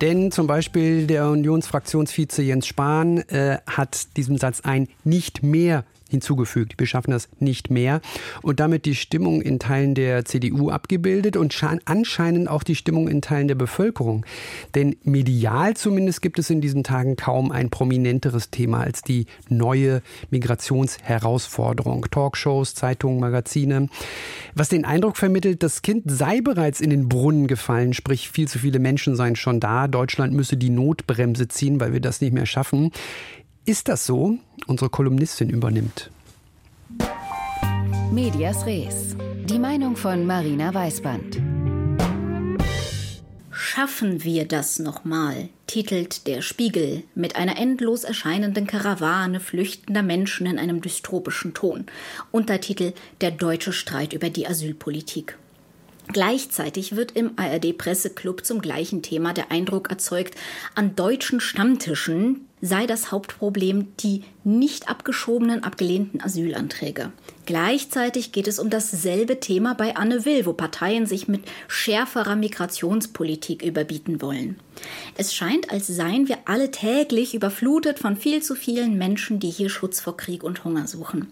Denn 0.00 0.32
zum 0.32 0.46
Beispiel 0.46 1.06
der 1.06 1.28
Unionsfraktionsvize 1.28 2.42
Jens 2.42 2.66
Spahn 2.66 3.18
äh, 3.28 3.58
hat 3.66 4.16
diesem 4.16 4.38
Satz 4.38 4.62
ein 4.62 4.88
nicht 5.04 5.42
mehr 5.42 5.84
hinzugefügt. 6.10 6.74
Wir 6.78 6.86
schaffen 6.86 7.10
das 7.10 7.28
nicht 7.38 7.70
mehr. 7.70 8.00
Und 8.42 8.60
damit 8.60 8.84
die 8.84 8.94
Stimmung 8.94 9.42
in 9.42 9.58
Teilen 9.58 9.94
der 9.94 10.24
CDU 10.24 10.70
abgebildet 10.70 11.36
und 11.36 11.54
anscheinend 11.84 12.48
auch 12.48 12.62
die 12.62 12.74
Stimmung 12.74 13.08
in 13.08 13.22
Teilen 13.22 13.48
der 13.48 13.54
Bevölkerung. 13.54 14.24
Denn 14.74 14.96
medial 15.02 15.74
zumindest 15.74 16.22
gibt 16.22 16.38
es 16.38 16.50
in 16.50 16.60
diesen 16.60 16.84
Tagen 16.84 17.16
kaum 17.16 17.50
ein 17.50 17.70
prominenteres 17.70 18.50
Thema 18.50 18.80
als 18.80 19.02
die 19.02 19.26
neue 19.48 20.02
Migrationsherausforderung. 20.30 22.06
Talkshows, 22.10 22.74
Zeitungen, 22.74 23.20
Magazine. 23.20 23.88
Was 24.54 24.68
den 24.68 24.84
Eindruck 24.84 25.16
vermittelt, 25.16 25.62
das 25.62 25.82
Kind 25.82 26.04
sei 26.06 26.40
bereits 26.40 26.80
in 26.80 26.90
den 26.90 27.08
Brunnen 27.08 27.46
gefallen, 27.46 27.92
sprich 27.94 28.30
viel 28.30 28.48
zu 28.48 28.58
viele 28.58 28.78
Menschen 28.78 29.16
seien 29.16 29.36
schon 29.36 29.60
da. 29.60 29.88
Deutschland 29.88 30.32
müsse 30.32 30.56
die 30.56 30.70
Notbremse 30.70 31.48
ziehen, 31.48 31.80
weil 31.80 31.92
wir 31.92 32.00
das 32.00 32.20
nicht 32.20 32.32
mehr 32.32 32.46
schaffen. 32.46 32.92
Ist 33.68 33.88
das 33.88 34.06
so? 34.06 34.38
Unsere 34.68 34.88
Kolumnistin 34.90 35.50
übernimmt. 35.50 36.08
Medias 38.12 38.64
Res. 38.64 39.16
Die 39.44 39.58
Meinung 39.58 39.96
von 39.96 40.24
Marina 40.24 40.72
Weißband. 40.72 41.40
Schaffen 43.50 44.22
wir 44.22 44.46
das 44.46 44.78
nochmal, 44.78 45.48
titelt 45.66 46.28
der 46.28 46.42
Spiegel 46.42 47.02
mit 47.16 47.34
einer 47.34 47.58
endlos 47.58 48.04
erscheinenden 48.04 48.68
Karawane 48.68 49.40
flüchtender 49.40 50.04
Menschen 50.04 50.46
in 50.46 50.60
einem 50.60 50.80
dystropischen 50.80 51.52
Ton. 51.52 51.86
Untertitel 52.30 52.92
Der 53.20 53.32
deutsche 53.32 53.72
Streit 53.72 54.12
über 54.12 54.30
die 54.30 54.46
Asylpolitik. 54.46 55.36
Gleichzeitig 56.12 56.94
wird 56.94 57.16
im 57.16 57.32
ARD-Presseclub 57.36 58.44
zum 58.44 58.60
gleichen 58.60 59.02
Thema 59.02 59.32
der 59.32 59.50
Eindruck 59.50 59.90
erzeugt, 59.90 60.36
an 60.76 60.94
deutschen 60.94 61.40
Stammtischen 61.40 62.46
sei 62.60 62.86
das 62.86 63.12
Hauptproblem 63.12 63.88
die 63.98 64.22
nicht 64.44 64.88
abgeschobenen, 64.88 65.64
abgelehnten 65.64 66.22
Asylanträge. 66.22 67.12
Gleichzeitig 67.46 68.32
geht 68.32 68.48
es 68.48 68.58
um 68.58 68.70
dasselbe 68.70 69.38
Thema 69.40 69.74
bei 69.74 69.96
Anne 69.96 70.24
Will, 70.24 70.46
wo 70.46 70.52
Parteien 70.52 71.06
sich 71.06 71.28
mit 71.28 71.42
schärferer 71.68 72.34
Migrationspolitik 72.36 73.62
überbieten 73.62 74.20
wollen. 74.20 74.58
Es 75.16 75.34
scheint, 75.34 75.70
als 75.70 75.86
seien 75.86 76.28
wir 76.28 76.38
alle 76.44 76.70
täglich 76.70 77.34
überflutet 77.34 77.98
von 77.98 78.16
viel 78.16 78.42
zu 78.42 78.54
vielen 78.54 78.98
Menschen, 78.98 79.38
die 79.38 79.50
hier 79.50 79.70
Schutz 79.70 80.00
vor 80.00 80.16
Krieg 80.16 80.42
und 80.42 80.64
Hunger 80.64 80.86
suchen. 80.86 81.28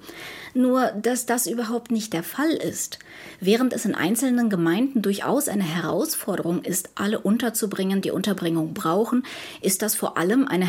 Nur, 0.54 0.92
dass 0.92 1.26
das 1.26 1.46
überhaupt 1.46 1.90
nicht 1.90 2.12
der 2.12 2.22
Fall 2.22 2.52
ist. 2.52 3.00
Während 3.40 3.72
es 3.72 3.84
in 3.84 3.94
einzelnen 3.94 4.50
Gemeinden 4.50 5.02
durchaus 5.02 5.48
eine 5.48 5.64
Herausforderung 5.64 6.62
ist, 6.62 6.90
alle 6.94 7.18
unterzubringen, 7.18 8.00
die 8.00 8.12
Unterbringung 8.12 8.72
brauchen, 8.72 9.24
ist 9.60 9.82
das 9.82 9.96
vor 9.96 10.16
allem 10.16 10.46
eine 10.46 10.64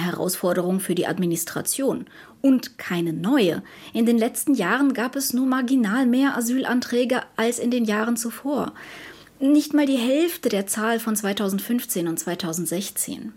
Herausforderung 0.46 0.80
für 0.80 0.96
die 0.96 1.08
Administration 1.08 2.06
und 2.42 2.78
keine 2.78 3.14
neue. 3.14 3.64
In 3.94 4.06
den 4.06 4.18
letzten 4.18 4.54
Jahren 4.54 4.94
gab 4.94 5.16
es 5.16 5.34
nur 5.34 5.48
marginal 5.48 6.06
mehr 6.06 6.38
Asylanträge 6.38 7.22
als 7.36 7.58
in 7.58 7.72
den 7.72 7.86
Jahren 7.86 8.16
zuvor. 8.16 8.74
Nicht 9.40 9.74
mal 9.74 9.86
die 9.86 9.98
Hälfte 9.98 10.50
der 10.50 10.68
Zahl 10.68 11.00
von 11.00 11.16
2015 11.16 12.08
und 12.08 12.20
2016. 12.20 13.34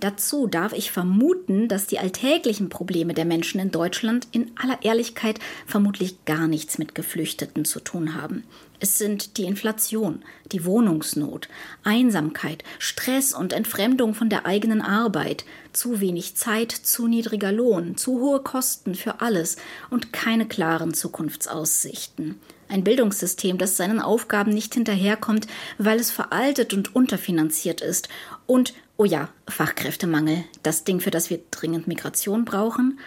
Dazu 0.00 0.46
darf 0.46 0.72
ich 0.72 0.90
vermuten, 0.90 1.68
dass 1.68 1.86
die 1.86 1.98
alltäglichen 1.98 2.70
Probleme 2.70 3.12
der 3.12 3.26
Menschen 3.26 3.60
in 3.60 3.70
Deutschland 3.70 4.28
in 4.32 4.50
aller 4.56 4.82
Ehrlichkeit 4.82 5.38
vermutlich 5.66 6.24
gar 6.24 6.48
nichts 6.48 6.78
mit 6.78 6.94
Geflüchteten 6.94 7.66
zu 7.66 7.80
tun 7.80 8.14
haben. 8.14 8.44
Es 8.82 8.96
sind 8.96 9.36
die 9.36 9.44
Inflation, 9.44 10.22
die 10.52 10.64
Wohnungsnot, 10.64 11.48
Einsamkeit, 11.84 12.64
Stress 12.78 13.34
und 13.34 13.52
Entfremdung 13.52 14.14
von 14.14 14.30
der 14.30 14.46
eigenen 14.46 14.80
Arbeit, 14.80 15.44
zu 15.74 16.00
wenig 16.00 16.34
Zeit, 16.34 16.72
zu 16.72 17.06
niedriger 17.06 17.52
Lohn, 17.52 17.98
zu 17.98 18.20
hohe 18.20 18.40
Kosten 18.40 18.94
für 18.94 19.20
alles 19.20 19.56
und 19.90 20.14
keine 20.14 20.48
klaren 20.48 20.94
Zukunftsaussichten. 20.94 22.40
Ein 22.70 22.84
Bildungssystem, 22.84 23.58
das 23.58 23.76
seinen 23.76 24.00
Aufgaben 24.00 24.52
nicht 24.52 24.72
hinterherkommt, 24.74 25.46
weil 25.76 25.98
es 25.98 26.10
veraltet 26.10 26.72
und 26.72 26.94
unterfinanziert 26.94 27.82
ist 27.82 28.08
und 28.46 28.72
Oh 29.00 29.06
ja, 29.06 29.30
Fachkräftemangel, 29.48 30.44
das 30.62 30.84
Ding, 30.84 31.00
für 31.00 31.10
das 31.10 31.30
wir 31.30 31.40
dringend 31.50 31.88
Migration 31.88 32.44
brauchen. 32.44 32.98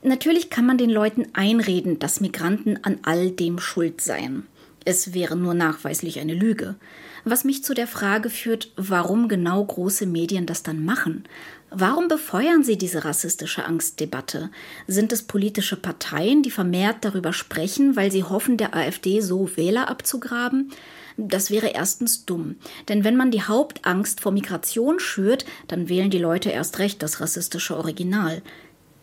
Natürlich 0.00 0.48
kann 0.48 0.64
man 0.64 0.78
den 0.78 0.90
Leuten 0.90 1.26
einreden, 1.32 1.98
dass 1.98 2.20
Migranten 2.20 2.78
an 2.84 3.00
all 3.02 3.32
dem 3.32 3.58
schuld 3.58 4.00
seien. 4.00 4.46
Es 4.84 5.12
wäre 5.12 5.34
nur 5.34 5.54
nachweislich 5.54 6.20
eine 6.20 6.34
Lüge. 6.34 6.76
Was 7.24 7.42
mich 7.42 7.64
zu 7.64 7.74
der 7.74 7.88
Frage 7.88 8.30
führt, 8.30 8.70
warum 8.76 9.26
genau 9.26 9.64
große 9.64 10.06
Medien 10.06 10.46
das 10.46 10.62
dann 10.62 10.84
machen. 10.84 11.24
Warum 11.68 12.06
befeuern 12.06 12.62
sie 12.62 12.78
diese 12.78 13.04
rassistische 13.04 13.64
Angstdebatte? 13.64 14.50
Sind 14.86 15.12
es 15.12 15.24
politische 15.24 15.74
Parteien, 15.74 16.44
die 16.44 16.52
vermehrt 16.52 16.98
darüber 17.00 17.32
sprechen, 17.32 17.96
weil 17.96 18.12
sie 18.12 18.22
hoffen, 18.22 18.56
der 18.56 18.76
AfD 18.76 19.20
so 19.20 19.56
Wähler 19.56 19.88
abzugraben? 19.88 20.70
Das 21.16 21.50
wäre 21.50 21.68
erstens 21.68 22.24
dumm. 22.24 22.56
Denn 22.88 23.04
wenn 23.04 23.16
man 23.16 23.30
die 23.30 23.42
Hauptangst 23.42 24.20
vor 24.20 24.32
Migration 24.32 24.98
schürt, 24.98 25.44
dann 25.68 25.88
wählen 25.88 26.10
die 26.10 26.18
Leute 26.18 26.50
erst 26.50 26.78
recht 26.80 27.02
das 27.02 27.20
rassistische 27.20 27.76
Original. 27.76 28.42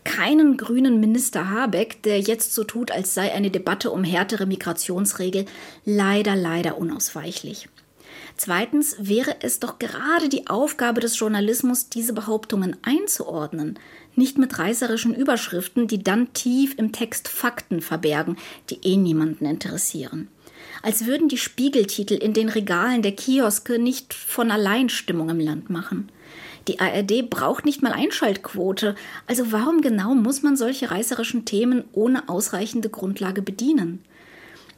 Keinen 0.04 0.56
grünen 0.56 1.00
Minister 1.00 1.48
Habeck, 1.48 2.02
der 2.02 2.20
jetzt 2.20 2.54
so 2.54 2.64
tut, 2.64 2.90
als 2.90 3.14
sei 3.14 3.32
eine 3.32 3.50
Debatte 3.50 3.90
um 3.90 4.04
härtere 4.04 4.46
Migrationsregel 4.46 5.46
leider, 5.84 6.36
leider 6.36 6.76
unausweichlich. 6.76 7.68
Zweitens 8.36 8.96
wäre 8.98 9.36
es 9.40 9.60
doch 9.60 9.78
gerade 9.78 10.28
die 10.28 10.48
Aufgabe 10.48 11.00
des 11.00 11.18
Journalismus, 11.18 11.88
diese 11.88 12.12
Behauptungen 12.12 12.76
einzuordnen, 12.82 13.78
nicht 14.16 14.36
mit 14.36 14.58
reißerischen 14.58 15.14
Überschriften, 15.14 15.86
die 15.86 16.02
dann 16.02 16.32
tief 16.34 16.74
im 16.76 16.92
Text 16.92 17.28
Fakten 17.28 17.80
verbergen, 17.80 18.36
die 18.68 18.80
eh 18.82 18.96
niemanden 18.96 19.46
interessieren 19.46 20.28
als 20.82 21.06
würden 21.06 21.28
die 21.28 21.38
Spiegeltitel 21.38 22.14
in 22.14 22.32
den 22.32 22.48
Regalen 22.48 23.02
der 23.02 23.12
Kioske 23.12 23.78
nicht 23.78 24.12
von 24.12 24.50
allein 24.50 24.88
Stimmung 24.88 25.30
im 25.30 25.40
Land 25.40 25.70
machen. 25.70 26.10
Die 26.68 26.78
ARD 26.78 27.28
braucht 27.28 27.64
nicht 27.64 27.82
mal 27.82 27.92
Einschaltquote, 27.92 28.94
also 29.26 29.50
warum 29.50 29.80
genau 29.80 30.14
muss 30.14 30.42
man 30.42 30.56
solche 30.56 30.90
reißerischen 30.90 31.44
Themen 31.44 31.84
ohne 31.92 32.28
ausreichende 32.28 32.88
Grundlage 32.88 33.42
bedienen? 33.42 34.04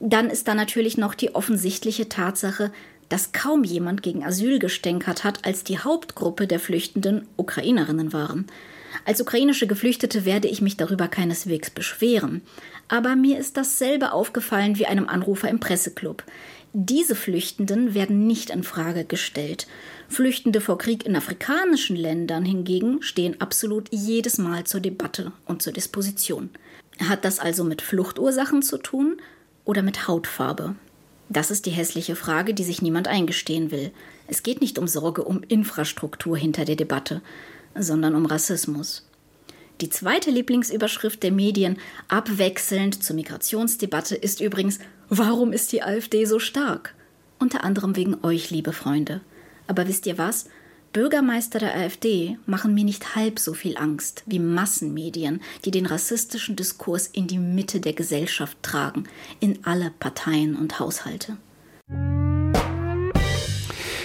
Dann 0.00 0.30
ist 0.30 0.49
da 0.49 0.54
natürlich 0.54 0.96
noch 0.96 1.14
die 1.14 1.34
offensichtliche 1.34 2.08
Tatsache, 2.08 2.73
dass 3.08 3.32
kaum 3.32 3.64
jemand 3.64 4.02
gegen 4.02 4.25
Asyl 4.25 4.58
gestänkert 4.58 5.25
hat, 5.25 5.44
als 5.44 5.62
die 5.62 5.78
Hauptgruppe 5.78 6.46
der 6.46 6.58
Flüchtenden 6.58 7.26
Ukrainerinnen 7.37 8.12
waren. 8.12 8.46
Als 9.04 9.20
ukrainische 9.20 9.66
Geflüchtete 9.66 10.25
werde 10.25 10.49
ich 10.49 10.62
mich 10.62 10.76
darüber 10.76 11.08
keineswegs 11.08 11.70
beschweren. 11.70 12.42
Aber 12.88 13.16
mir 13.16 13.38
ist 13.38 13.56
dasselbe 13.56 14.12
aufgefallen 14.12 14.78
wie 14.78 14.87
einem 14.87 15.08
Anrufer 15.08 15.49
im 15.49 15.61
Presseclub. 15.61 16.25
Diese 16.73 17.14
Flüchtenden 17.14 17.94
werden 17.94 18.26
nicht 18.26 18.50
in 18.50 18.64
Frage 18.64 19.04
gestellt. 19.04 19.68
Flüchtende 20.08 20.61
vor 20.61 20.76
Krieg 20.76 21.06
in 21.06 21.16
afrikanischen 21.16 21.96
Ländern 21.96 22.44
hingegen 22.44 23.00
stehen 23.02 23.40
absolut 23.40 23.88
jedes 23.92 24.38
Mal 24.38 24.64
zur 24.64 24.80
Debatte 24.80 25.32
und 25.46 25.62
zur 25.62 25.73
Disposition. 25.73 26.50
Hat 26.99 27.25
das 27.25 27.38
also 27.38 27.62
mit 27.62 27.80
Fluchtursachen 27.80 28.62
zu 28.62 28.78
tun 28.78 29.18
oder 29.64 29.82
mit 29.82 30.08
Hautfarbe? 30.08 30.75
Das 31.28 31.50
ist 31.50 31.66
die 31.66 31.70
hässliche 31.70 32.16
Frage, 32.16 32.54
die 32.54 32.64
sich 32.64 32.82
niemand 32.82 33.08
eingestehen 33.08 33.70
will. 33.70 33.92
Es 34.26 34.42
geht 34.42 34.61
nicht 34.61 34.78
um 34.78 34.88
Sorge 34.88 35.25
um 35.25 35.42
Infrastruktur 35.42 36.37
hinter 36.37 36.64
der 36.64 36.76
Debatte, 36.76 37.23
sondern 37.76 38.14
um 38.14 38.26
Rassismus. 38.26 39.07
Die 39.81 39.90
zweite 39.90 40.31
Lieblingsüberschrift 40.31 41.23
der 41.23 41.33
Medien, 41.33 41.78
abwechselnd 42.09 43.02
zur 43.02 43.16
Migrationsdebatte, 43.16 44.14
ist 44.14 44.40
übrigens 44.40 44.78
Warum 45.09 45.52
ist 45.52 45.73
die 45.73 45.83
AfD 45.83 46.25
so 46.25 46.38
stark? 46.38 46.95
Unter 47.38 47.64
anderem 47.64 47.97
wegen 47.97 48.16
euch, 48.23 48.50
liebe 48.50 48.73
Freunde. 48.73 49.21
Aber 49.66 49.87
wisst 49.87 50.07
ihr 50.07 50.16
was? 50.16 50.47
Bürgermeister 50.93 51.59
der 51.59 51.75
AfD 51.75 52.38
machen 52.47 52.73
mir 52.73 52.85
nicht 52.85 53.16
halb 53.16 53.40
so 53.40 53.52
viel 53.52 53.76
Angst 53.76 54.23
wie 54.26 54.38
Massenmedien, 54.38 55.43
die 55.64 55.73
den 55.73 55.87
rassistischen 55.87 56.54
Diskurs 56.54 57.09
in 57.09 57.26
die 57.26 57.38
Mitte 57.38 57.81
der 57.81 57.95
Gesellschaft 57.95 58.57
tragen, 58.62 59.04
in 59.40 59.59
alle 59.64 59.90
Parteien 59.99 60.54
und 60.54 60.78
Haushalte. 60.78 61.37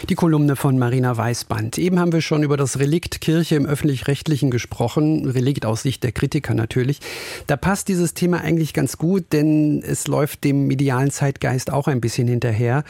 Die 0.09 0.15
Kolumne 0.15 0.55
von 0.55 0.79
Marina 0.79 1.15
Weißband. 1.15 1.77
Eben 1.77 1.99
haben 1.99 2.11
wir 2.11 2.21
schon 2.21 2.41
über 2.41 2.57
das 2.57 2.79
Relikt 2.79 3.21
Kirche 3.21 3.55
im 3.55 3.67
öffentlich-rechtlichen 3.67 4.49
gesprochen. 4.49 5.29
Relikt 5.29 5.67
aus 5.67 5.83
Sicht 5.83 6.03
der 6.03 6.11
Kritiker 6.11 6.55
natürlich. 6.55 6.99
Da 7.45 7.55
passt 7.55 7.89
dieses 7.89 8.15
Thema 8.15 8.41
eigentlich 8.41 8.73
ganz 8.73 8.97
gut, 8.97 9.25
denn 9.33 9.83
es 9.83 10.07
läuft 10.07 10.45
dem 10.45 10.65
medialen 10.65 11.11
Zeitgeist 11.11 11.71
auch 11.71 11.87
ein 11.87 12.01
bisschen 12.01 12.27
hinterher. 12.27 12.85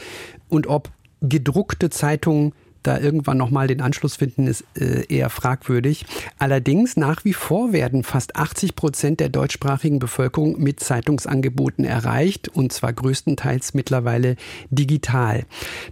Und 0.48 0.66
ob 0.66 0.88
gedruckte 1.20 1.90
Zeitungen 1.90 2.54
da 2.82 2.98
irgendwann 2.98 3.36
nochmal 3.38 3.66
den 3.66 3.80
Anschluss 3.80 4.16
finden, 4.16 4.46
ist 4.46 4.64
äh, 4.76 5.04
eher 5.08 5.30
fragwürdig. 5.30 6.06
Allerdings 6.38 6.96
nach 6.96 7.24
wie 7.24 7.32
vor 7.32 7.72
werden 7.72 8.02
fast 8.02 8.36
80 8.36 8.74
Prozent 8.74 9.20
der 9.20 9.28
deutschsprachigen 9.28 9.98
Bevölkerung 9.98 10.60
mit 10.60 10.80
Zeitungsangeboten 10.80 11.84
erreicht 11.84 12.48
und 12.48 12.72
zwar 12.72 12.92
größtenteils 12.92 13.74
mittlerweile 13.74 14.36
digital. 14.70 15.44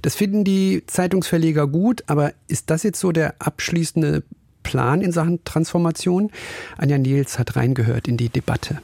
Das 0.03 0.15
finden 0.15 0.45
die 0.45 0.85
Zeitungsverleger 0.87 1.67
gut, 1.67 2.05
aber 2.07 2.33
ist 2.47 2.71
das 2.71 2.83
jetzt 2.83 3.01
so 3.01 3.13
der 3.13 3.35
abschließende 3.39 4.23
Plan 4.63 5.01
in 5.01 5.13
Sachen 5.13 5.45
Transformation? 5.45 6.31
Anja 6.77 6.99
Niels 6.99 7.39
hat 7.39 7.57
reingehört 7.57 8.09
in 8.09 8.17
die 8.17 8.29
Debatte. 8.29 8.81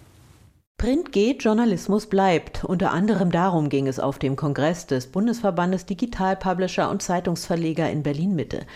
Print 0.85 1.12
geht, 1.12 1.43
Journalismus 1.43 2.09
bleibt. 2.09 2.62
Unter 2.62 2.93
anderem 2.93 3.31
darum 3.31 3.71
ging 3.71 3.87
es 3.87 3.99
auf 3.99 4.19
dem 4.19 4.37
Kongress 4.37 4.87
des 4.87 5.07
Bundesverbandes 5.07 5.87
Digital 5.87 6.37
Publisher 6.37 6.90
und 6.90 7.00
Zeitungsverleger 7.00 7.88
in 7.88 8.02
Berlin 8.02 8.35
Mitte. 8.35 8.66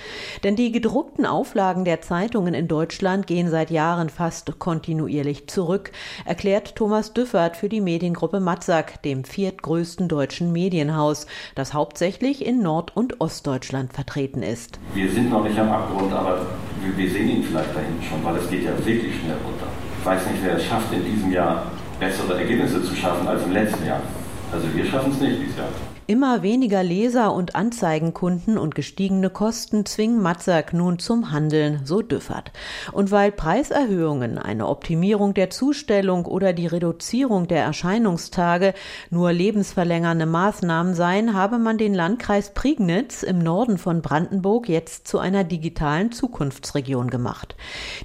Denn 0.42 0.56
die 0.56 0.72
gedruckten 0.72 1.26
Auflagen 1.26 1.84
der 1.84 2.00
Zeitungen 2.00 2.54
in 2.54 2.66
Deutschland 2.66 3.26
gehen 3.26 3.50
seit 3.50 3.70
Jahren 3.70 4.08
fast 4.08 4.58
kontinuierlich 4.58 5.48
zurück, 5.48 5.92
erklärt 6.24 6.76
Thomas 6.76 7.12
Düffert 7.12 7.58
für 7.58 7.68
die 7.68 7.82
Mediengruppe 7.82 8.40
Matzak, 8.40 9.02
dem 9.02 9.24
viertgrößten 9.24 10.08
deutschen 10.08 10.50
Medienhaus, 10.50 11.26
das 11.56 11.74
hauptsächlich 11.74 12.46
in 12.46 12.62
Nord- 12.62 12.96
und 12.96 13.20
Ostdeutschland 13.20 13.92
vertreten 13.92 14.42
ist. 14.42 14.80
Wir 14.94 15.10
sind 15.10 15.28
noch 15.28 15.44
nicht 15.44 15.58
am 15.58 15.68
Abgrund, 15.68 16.10
aber 16.14 16.46
wir 16.96 17.10
sehen 17.10 17.28
ihn 17.28 17.42
vielleicht 17.42 17.76
da 17.76 17.80
hinten 17.80 18.02
schon, 18.02 18.24
weil 18.24 18.36
es 18.36 18.48
geht 18.48 18.64
ja 18.64 18.70
wirklich 18.78 19.14
schnell 19.20 19.36
runter. 19.44 19.66
Ich 20.00 20.06
weiß 20.06 20.26
nicht, 20.28 20.42
wer 20.42 20.56
es 20.56 20.64
schafft 20.64 20.90
in 20.94 21.04
diesem 21.04 21.32
Jahr 21.32 21.70
bessere 21.98 22.38
Ergebnisse 22.38 22.82
zu 22.82 22.94
schaffen 22.94 23.26
als 23.26 23.42
im 23.44 23.52
letzten 23.52 23.86
Jahr. 23.86 24.00
Also 24.52 24.66
wir 24.74 24.84
schaffen 24.84 25.12
es 25.12 25.20
nicht 25.20 25.42
dieses 25.42 25.56
Jahr. 25.56 25.68
Immer 26.10 26.42
weniger 26.42 26.82
Leser 26.82 27.34
und 27.34 27.54
Anzeigenkunden 27.54 28.56
und 28.56 28.74
gestiegene 28.74 29.28
Kosten 29.28 29.84
zwingen 29.84 30.22
Matzak 30.22 30.72
nun 30.72 30.98
zum 30.98 31.32
Handeln, 31.32 31.82
so 31.84 32.00
Düffert. 32.00 32.50
Und 32.92 33.10
weil 33.10 33.30
Preiserhöhungen, 33.30 34.38
eine 34.38 34.68
Optimierung 34.68 35.34
der 35.34 35.50
Zustellung 35.50 36.24
oder 36.24 36.54
die 36.54 36.66
Reduzierung 36.66 37.46
der 37.46 37.62
Erscheinungstage 37.62 38.72
nur 39.10 39.34
lebensverlängernde 39.34 40.24
Maßnahmen 40.24 40.94
seien, 40.94 41.34
habe 41.34 41.58
man 41.58 41.76
den 41.76 41.92
Landkreis 41.92 42.54
Prignitz 42.54 43.22
im 43.22 43.40
Norden 43.40 43.76
von 43.76 44.00
Brandenburg 44.00 44.66
jetzt 44.66 45.08
zu 45.08 45.18
einer 45.18 45.44
digitalen 45.44 46.10
Zukunftsregion 46.10 47.10
gemacht. 47.10 47.54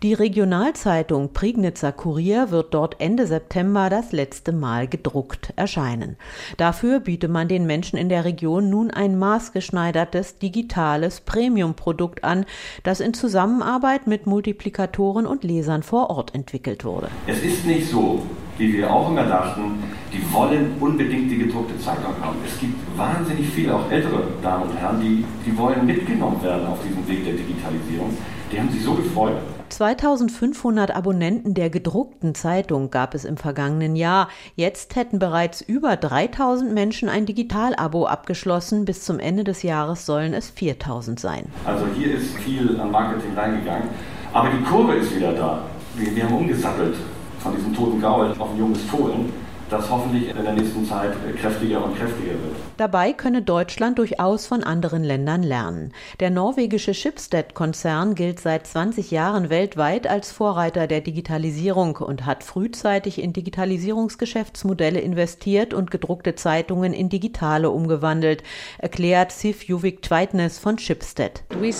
Die 0.01 0.13
Regionalzeitung 0.13 1.31
Prignitzer 1.31 1.93
Kurier 1.93 2.51
wird 2.51 2.73
dort 2.73 2.99
Ende 2.99 3.27
September 3.27 3.89
das 3.89 4.11
letzte 4.11 4.51
Mal 4.51 4.89
gedruckt 4.89 5.53
erscheinen. 5.55 6.17
Dafür 6.57 6.99
biete 6.99 7.29
man 7.29 7.47
den 7.47 7.65
Menschen 7.65 7.92
Menschen 7.93 7.97
in 7.97 8.09
der 8.09 8.25
Region 8.25 8.69
nun 8.69 8.91
ein 8.91 9.17
maßgeschneidertes 9.17 10.39
digitales 10.39 11.21
Premium-Produkt 11.21 12.23
an, 12.23 12.45
das 12.83 12.99
in 12.99 13.13
Zusammenarbeit 13.13 14.07
mit 14.07 14.25
Multiplikatoren 14.25 15.25
und 15.25 15.43
Lesern 15.43 15.83
vor 15.83 16.09
Ort 16.09 16.33
entwickelt 16.35 16.83
wurde. 16.85 17.09
Es 17.27 17.43
ist 17.43 17.65
nicht 17.65 17.89
so, 17.89 18.21
wie 18.57 18.73
wir 18.73 18.91
auch 18.91 19.09
immer 19.09 19.25
dachten, 19.25 19.83
die 20.11 20.21
wollen 20.33 20.75
unbedingt 20.79 21.31
die 21.31 21.37
gedruckte 21.37 21.77
Zeitung 21.79 22.13
haben. 22.21 22.37
Es 22.45 22.59
gibt 22.59 22.75
wahnsinnig 22.97 23.47
viele, 23.49 23.75
auch 23.75 23.89
ältere 23.91 24.23
Damen 24.41 24.69
und 24.69 24.77
Herren, 24.77 24.99
die, 24.99 25.25
die 25.45 25.57
wollen 25.57 25.85
mitgenommen 25.85 26.41
werden 26.43 26.67
auf 26.67 26.79
diesem 26.87 27.07
Weg 27.07 27.23
der 27.25 27.33
Digitalisierung. 27.33 28.17
Die 28.51 28.59
haben 28.59 28.69
sich 28.69 28.83
so 28.83 28.93
gefreut. 28.93 29.37
2500 29.73 30.95
Abonnenten 30.95 31.55
der 31.55 31.71
gedruckten 31.71 32.35
Zeitung 32.35 32.91
gab 32.91 33.15
es 33.15 33.25
im 33.25 33.37
vergangenen 33.37 33.95
Jahr. 33.95 34.29
Jetzt 34.55 34.95
hätten 34.95 35.17
bereits 35.17 35.61
über 35.61 35.95
3000 35.95 36.71
Menschen 36.71 37.09
ein 37.09 37.25
Digitalabo 37.25 38.05
abgeschlossen. 38.05 38.85
Bis 38.85 39.03
zum 39.03 39.19
Ende 39.19 39.43
des 39.43 39.63
Jahres 39.63 40.05
sollen 40.05 40.35
es 40.35 40.51
4000 40.51 41.19
sein. 41.19 41.47
Also 41.65 41.87
hier 41.97 42.15
ist 42.15 42.35
viel 42.37 42.79
an 42.79 42.91
Marketing 42.91 43.33
reingegangen. 43.35 43.89
Aber 44.31 44.49
die 44.49 44.63
Kurve 44.63 44.93
ist 44.93 45.15
wieder 45.15 45.33
da. 45.33 45.63
Wir, 45.95 46.15
wir 46.15 46.23
haben 46.23 46.35
umgesattelt 46.35 46.95
von 47.39 47.55
diesem 47.55 47.75
toten 47.75 47.99
Gaul 47.99 48.31
auf 48.37 48.51
ein 48.51 48.57
junges 48.57 48.81
Fohlen 48.83 49.33
das 49.73 49.89
hoffentlich 49.89 50.29
in 50.29 50.43
der 50.43 50.53
nächsten 50.53 50.85
Zeit 50.85 51.13
kräftiger 51.39 51.83
und 51.83 51.97
kräftiger 51.97 52.33
wird. 52.33 52.55
Dabei 52.77 53.13
könne 53.13 53.43
Deutschland 53.43 53.99
durchaus 53.99 54.47
von 54.47 54.63
anderen 54.63 55.03
Ländern 55.03 55.43
lernen. 55.43 55.93
Der 56.19 56.31
norwegische 56.31 56.95
Schibsted-Konzern 56.95 58.15
gilt 58.15 58.39
seit 58.39 58.65
20 58.65 59.11
Jahren 59.11 59.51
weltweit 59.51 60.07
als 60.07 60.31
Vorreiter 60.31 60.87
der 60.87 61.01
Digitalisierung 61.01 61.97
und 61.97 62.25
hat 62.25 62.43
frühzeitig 62.43 63.21
in 63.21 63.31
Digitalisierungsgeschäftsmodelle 63.31 64.99
investiert 64.99 65.75
und 65.75 65.91
gedruckte 65.91 66.33
Zeitungen 66.33 66.93
in 66.93 67.09
digitale 67.09 67.69
umgewandelt, 67.69 68.41
erklärt 68.79 69.31
Sif 69.31 69.65
Juvik 69.65 70.01
Tweitness 70.01 70.57
von 70.57 70.79
Schibsted. 70.79 71.43
Wir 71.59 71.73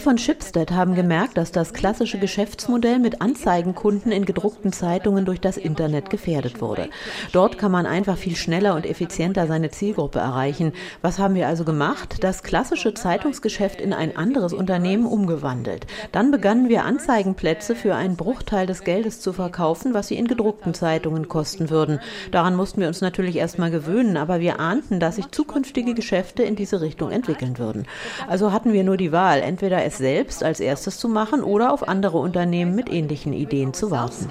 von 0.00 0.18
Schibsted 0.18 0.70
haben 0.70 0.94
gemerkt, 0.94 1.36
dass 1.36 1.50
das 1.50 1.72
klassische 1.72 2.18
Geschäftsmodell 2.18 3.00
mit 3.00 3.20
Anzeigenkunden 3.20 4.12
in 4.12 4.24
gedruckten 4.24 4.72
Zeitungen 4.72 5.24
durch 5.24 5.40
das 5.40 5.56
Internet 5.56 6.08
gefährdet 6.08 6.60
wurde. 6.60 6.88
Dort 7.32 7.58
kann 7.58 7.72
man 7.72 7.86
einfach 7.86 8.16
viel 8.16 8.36
schneller 8.36 8.59
und 8.68 8.86
effizienter 8.86 9.46
seine 9.46 9.70
Zielgruppe 9.70 10.18
erreichen. 10.18 10.72
Was 11.02 11.18
haben 11.18 11.34
wir 11.34 11.48
also 11.48 11.64
gemacht? 11.64 12.22
Das 12.22 12.42
klassische 12.42 12.92
Zeitungsgeschäft 12.94 13.80
in 13.80 13.92
ein 13.92 14.16
anderes 14.16 14.52
Unternehmen 14.52 15.06
umgewandelt. 15.06 15.86
Dann 16.12 16.30
begannen 16.30 16.68
wir 16.68 16.84
Anzeigenplätze 16.84 17.74
für 17.74 17.94
einen 17.94 18.16
Bruchteil 18.16 18.66
des 18.66 18.84
Geldes 18.84 19.20
zu 19.20 19.32
verkaufen, 19.32 19.94
was 19.94 20.08
sie 20.08 20.16
in 20.16 20.28
gedruckten 20.28 20.74
Zeitungen 20.74 21.28
kosten 21.28 21.70
würden. 21.70 22.00
Daran 22.30 22.54
mussten 22.54 22.80
wir 22.80 22.88
uns 22.88 23.00
natürlich 23.00 23.36
erstmal 23.36 23.70
gewöhnen, 23.70 24.16
aber 24.16 24.40
wir 24.40 24.60
ahnten, 24.60 25.00
dass 25.00 25.16
sich 25.16 25.30
zukünftige 25.30 25.94
Geschäfte 25.94 26.42
in 26.42 26.54
diese 26.54 26.80
Richtung 26.80 27.10
entwickeln 27.10 27.58
würden. 27.58 27.86
Also 28.28 28.52
hatten 28.52 28.72
wir 28.74 28.84
nur 28.84 28.98
die 28.98 29.12
Wahl, 29.12 29.40
entweder 29.40 29.82
es 29.84 29.96
selbst 29.96 30.44
als 30.44 30.60
erstes 30.60 30.98
zu 30.98 31.08
machen 31.08 31.42
oder 31.42 31.72
auf 31.72 31.88
andere 31.88 32.18
Unternehmen 32.18 32.74
mit 32.74 32.92
ähnlichen 32.92 33.32
Ideen 33.32 33.72
zu 33.72 33.90
warten. 33.90 34.28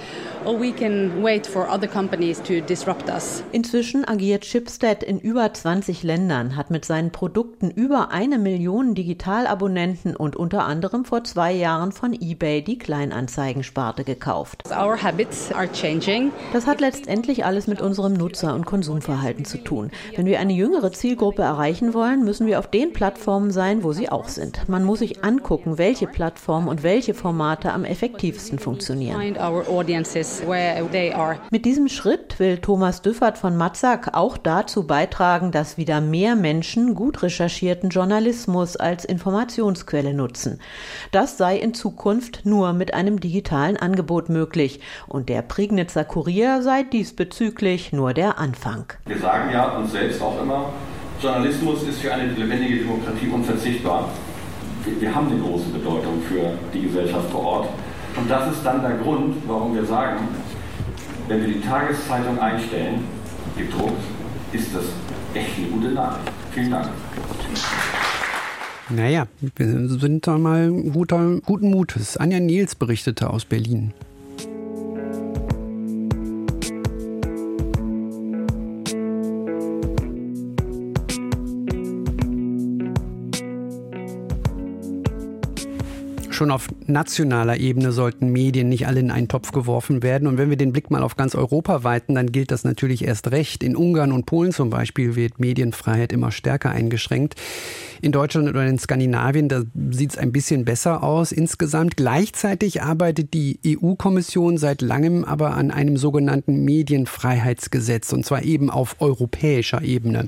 Inzwischen 3.51 4.05
agiert 4.19 4.43
Chipstead 4.43 5.01
in 5.01 5.17
über 5.17 5.53
20 5.53 6.03
Ländern, 6.03 6.57
hat 6.57 6.71
mit 6.71 6.83
seinen 6.83 7.09
Produkten 7.09 7.71
über 7.71 8.11
eine 8.11 8.37
Million 8.37 8.93
Digitalabonnenten 8.93 10.13
und 10.13 10.35
unter 10.35 10.65
anderem 10.65 11.05
vor 11.05 11.23
zwei 11.23 11.53
Jahren 11.53 11.93
von 11.93 12.11
eBay 12.11 12.61
die 12.61 12.77
Kleinanzeigensparte 12.77 14.03
gekauft. 14.03 14.63
Das 16.51 16.67
hat 16.67 16.81
letztendlich 16.81 17.45
alles 17.45 17.67
mit 17.67 17.79
unserem 17.81 18.11
Nutzer- 18.11 18.55
und 18.55 18.65
Konsumverhalten 18.65 19.45
zu 19.45 19.57
tun. 19.59 19.89
Wenn 20.17 20.25
wir 20.25 20.41
eine 20.41 20.51
jüngere 20.51 20.91
Zielgruppe 20.91 21.43
erreichen 21.43 21.93
wollen, 21.93 22.25
müssen 22.25 22.45
wir 22.45 22.59
auf 22.59 22.67
den 22.67 22.91
Plattformen 22.91 23.51
sein, 23.51 23.85
wo 23.85 23.93
sie 23.93 24.09
auch 24.09 24.27
sind. 24.27 24.67
Man 24.67 24.83
muss 24.83 24.99
sich 24.99 25.23
angucken, 25.23 25.77
welche 25.77 26.07
Plattformen 26.07 26.67
und 26.67 26.83
welche 26.83 27.13
Formate 27.13 27.71
am 27.71 27.85
effektivsten 27.85 28.59
funktionieren. 28.59 29.17
Mit 31.51 31.65
diesem 31.65 31.87
Schritt 31.87 32.37
will 32.37 32.57
Thomas 32.57 33.01
Düffert 33.01 33.37
von 33.37 33.55
Matzak 33.55 34.08
auch 34.15 34.37
dazu 34.37 34.85
beitragen, 34.85 35.51
dass 35.51 35.77
wieder 35.77 36.01
mehr 36.01 36.35
Menschen 36.35 36.95
gut 36.95 37.23
recherchierten 37.23 37.89
Journalismus 37.89 38.75
als 38.75 39.05
Informationsquelle 39.05 40.13
nutzen. 40.13 40.59
Das 41.11 41.37
sei 41.37 41.57
in 41.57 41.73
Zukunft 41.73 42.45
nur 42.45 42.73
mit 42.73 42.93
einem 42.93 43.19
digitalen 43.19 43.77
Angebot 43.77 44.29
möglich 44.29 44.79
und 45.07 45.29
der 45.29 45.41
Prignitzer 45.41 46.03
Kurier 46.03 46.61
sei 46.61 46.83
diesbezüglich 46.83 47.93
nur 47.93 48.13
der 48.13 48.37
Anfang. 48.37 48.93
Wir 49.05 49.17
sagen 49.17 49.51
ja 49.51 49.77
uns 49.77 49.91
selbst 49.91 50.21
auch 50.21 50.41
immer, 50.41 50.73
Journalismus 51.21 51.83
ist 51.83 51.99
für 51.99 52.13
eine 52.13 52.31
lebendige 52.31 52.77
Demokratie 52.77 53.27
unverzichtbar. 53.27 54.09
Wir, 54.85 55.13
haben 55.13 55.27
eine 55.29 55.41
große 55.41 55.69
Bedeutung 55.69 56.21
für 56.27 56.53
die 56.73 56.83
Gesellschaft 56.83 57.29
vor 57.29 57.43
Ort. 57.45 57.69
Und 58.15 58.29
das 58.31 58.51
ist 58.51 58.65
dann 58.65 58.81
der 58.81 58.97
Grund, 58.97 59.35
warum 59.45 59.75
wir 59.75 59.85
sagen, 59.85 60.29
wenn 61.27 61.41
wir 61.41 61.53
die 61.53 61.61
Tageszeitung 61.61 62.39
einstellen, 62.39 63.03
gedruckt, 63.59 64.03
ist 64.53 64.73
das 64.73 64.85
echt 65.33 65.57
eine 65.57 65.67
gute 65.67 65.91
Nachricht. 65.91 66.31
Vielen 66.51 66.71
Dank. 66.71 66.89
Naja, 68.89 69.27
wir 69.55 69.89
sind 69.89 70.25
da 70.25 70.37
mal 70.37 70.71
guter, 70.71 71.39
guten 71.45 71.69
Mutes. 71.69 72.17
Anja 72.17 72.39
Nils 72.39 72.73
berichtete 72.73 73.29
aus 73.29 73.45
Berlin. 73.45 73.93
Schon 86.39 86.51
auf 86.51 86.69
nationaler 86.87 87.57
Ebene 87.57 87.91
sollten 87.91 88.31
Medien 88.31 88.69
nicht 88.69 88.87
alle 88.87 89.01
in 89.01 89.11
einen 89.11 89.27
Topf 89.27 89.51
geworfen 89.51 90.01
werden. 90.01 90.25
Und 90.25 90.37
wenn 90.37 90.49
wir 90.49 90.55
den 90.55 90.71
Blick 90.71 90.89
mal 90.89 91.03
auf 91.03 91.17
ganz 91.17 91.35
Europa 91.35 91.83
weiten, 91.83 92.15
dann 92.15 92.31
gilt 92.31 92.51
das 92.51 92.63
natürlich 92.63 93.03
erst 93.05 93.31
recht. 93.31 93.61
In 93.61 93.75
Ungarn 93.75 94.13
und 94.13 94.25
Polen 94.25 94.53
zum 94.53 94.69
Beispiel 94.69 95.17
wird 95.17 95.39
Medienfreiheit 95.39 96.13
immer 96.13 96.31
stärker 96.31 96.71
eingeschränkt. 96.71 97.35
In 98.01 98.11
Deutschland 98.11 98.47
oder 98.47 98.65
in 98.65 98.79
Skandinavien, 98.79 99.49
da 99.49 99.63
sieht 99.91 100.11
es 100.11 100.17
ein 100.17 100.31
bisschen 100.31 100.65
besser 100.65 101.03
aus 101.03 101.31
insgesamt. 101.31 101.97
Gleichzeitig 101.97 102.81
arbeitet 102.81 103.33
die 103.33 103.59
EU-Kommission 103.65 104.57
seit 104.57 104.81
langem 104.81 105.25
aber 105.25 105.55
an 105.55 105.71
einem 105.71 105.97
sogenannten 105.97 106.63
Medienfreiheitsgesetz, 106.63 108.13
und 108.13 108.25
zwar 108.25 108.43
eben 108.43 108.69
auf 108.69 108.95
europäischer 108.99 109.81
Ebene 109.81 110.27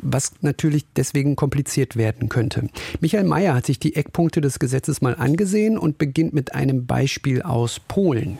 was 0.00 0.32
natürlich 0.42 0.84
deswegen 0.96 1.36
kompliziert 1.36 1.96
werden 1.96 2.28
könnte. 2.28 2.68
Michael 3.00 3.24
Mayer 3.24 3.54
hat 3.54 3.66
sich 3.66 3.78
die 3.78 3.96
Eckpunkte 3.96 4.40
des 4.40 4.58
Gesetzes 4.58 5.00
mal 5.00 5.16
angesehen 5.16 5.76
und 5.76 5.98
beginnt 5.98 6.32
mit 6.32 6.54
einem 6.54 6.86
Beispiel 6.86 7.42
aus 7.42 7.80
Polen. 7.80 8.38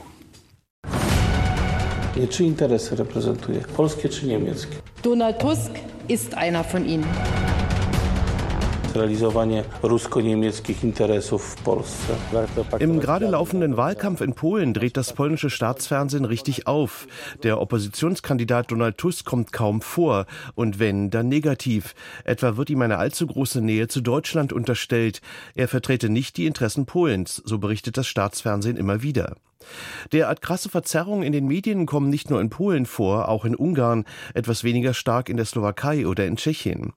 Donald 5.03 5.39
Tusk 5.41 5.71
ist 6.09 6.35
einer 6.35 6.65
von 6.65 6.87
ihnen 6.87 7.05
realizowanie 8.99 9.65
rusko-niemieckich 9.83 10.85
Interesów 10.85 11.43
w 11.43 11.63
Polsce. 11.63 12.15
Im 12.79 13.01
gerade 13.01 13.27
laufenden 13.27 13.77
Wahlkampf 13.77 14.21
in 14.21 14.35
Polen 14.35 14.75
dreht 14.75 14.97
das 14.97 15.13
polnische 15.13 15.51
Staatsfernsehen 15.51 16.25
richtig 16.25 16.67
auf. 16.67 17.07
Der 17.43 17.61
Oppositionskandidat 17.61 18.71
Donald 18.71 18.99
Tusk 18.99 19.25
kommt 19.25 19.53
kaum 19.53 19.81
vor 19.81 20.27
und 20.55 20.79
wenn, 20.79 21.11
dann 21.11 21.29
negativ. 21.29 21.95
Etwa 22.25 22.57
wird 22.57 22.71
ihm 22.71 22.83
eine 22.83 22.99
allzu 22.99 23.27
große 23.27 23.61
Nähe 23.61 23.89
zu 23.89 24.01
Deutschland 24.01 24.53
unterstellt. 24.53 25.21
Er 25.55 25.69
vertrete 25.69 26.09
nicht 26.09 26.37
die 26.37 26.47
Interessen 26.47 26.87
Polens, 26.87 27.43
so 27.45 27.59
berichtet 27.59 27.97
das 27.97 28.07
Staatsfernsehen 28.07 28.77
immer 28.77 29.03
wieder. 29.03 29.37
Derart 30.13 30.41
krasse 30.41 30.69
Verzerrungen 30.69 31.23
in 31.23 31.33
den 31.33 31.47
Medien 31.47 31.85
kommen 31.85 32.11
nicht 32.11 32.31
nur 32.31 32.41
in 32.41 32.51
Polen 32.51 32.87
vor, 32.87 33.29
auch 33.29 33.45
in 33.45 33.55
Ungarn, 33.55 34.05
etwas 34.35 34.65
weniger 34.65 34.95
stark 34.95 35.29
in 35.29 35.37
der 35.37 35.47
Slowakei 35.47 36.07
oder 36.07 36.27
in 36.27 36.37
Tschechien. 36.37 36.93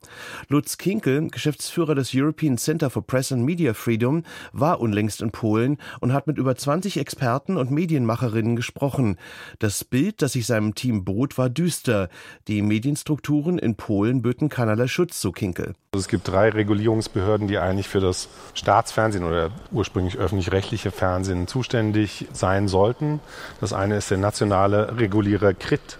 Lutz 0.47 0.77
Kinkel, 0.77 1.27
Geschäftsführer 1.29 1.95
des 1.95 2.11
European 2.13 2.57
Center 2.57 2.89
for 2.89 3.05
Press 3.05 3.31
and 3.31 3.43
Media 3.43 3.73
Freedom, 3.73 4.23
war 4.53 4.79
unlängst 4.79 5.21
in 5.21 5.31
Polen 5.31 5.77
und 5.99 6.13
hat 6.13 6.27
mit 6.27 6.37
über 6.37 6.55
20 6.55 6.97
Experten 6.97 7.57
und 7.57 7.71
Medienmacherinnen 7.71 8.55
gesprochen. 8.55 9.17
Das 9.59 9.83
Bild, 9.83 10.21
das 10.21 10.33
sich 10.33 10.45
seinem 10.45 10.75
Team 10.75 11.03
bot, 11.03 11.37
war 11.37 11.49
düster. 11.49 12.09
Die 12.47 12.61
Medienstrukturen 12.61 13.57
in 13.57 13.75
Polen 13.75 14.21
böten 14.21 14.49
keinerlei 14.49 14.87
Schutz, 14.87 15.19
so 15.19 15.31
Kinkel. 15.31 15.73
Also 15.93 16.03
es 16.03 16.07
gibt 16.07 16.27
drei 16.27 16.49
Regulierungsbehörden, 16.49 17.47
die 17.47 17.57
eigentlich 17.57 17.89
für 17.89 17.99
das 17.99 18.29
Staatsfernsehen 18.53 19.25
oder 19.25 19.51
ursprünglich 19.71 20.17
öffentlich-rechtliche 20.17 20.91
Fernsehen 20.91 21.47
zuständig 21.47 22.27
sein 22.31 22.50
sollten. 22.67 23.19
Das 23.59 23.73
eine 23.73 23.97
ist 23.97 24.11
der 24.11 24.17
nationale 24.17 24.97
Regulierer 24.97 25.53
KRIT. 25.53 25.97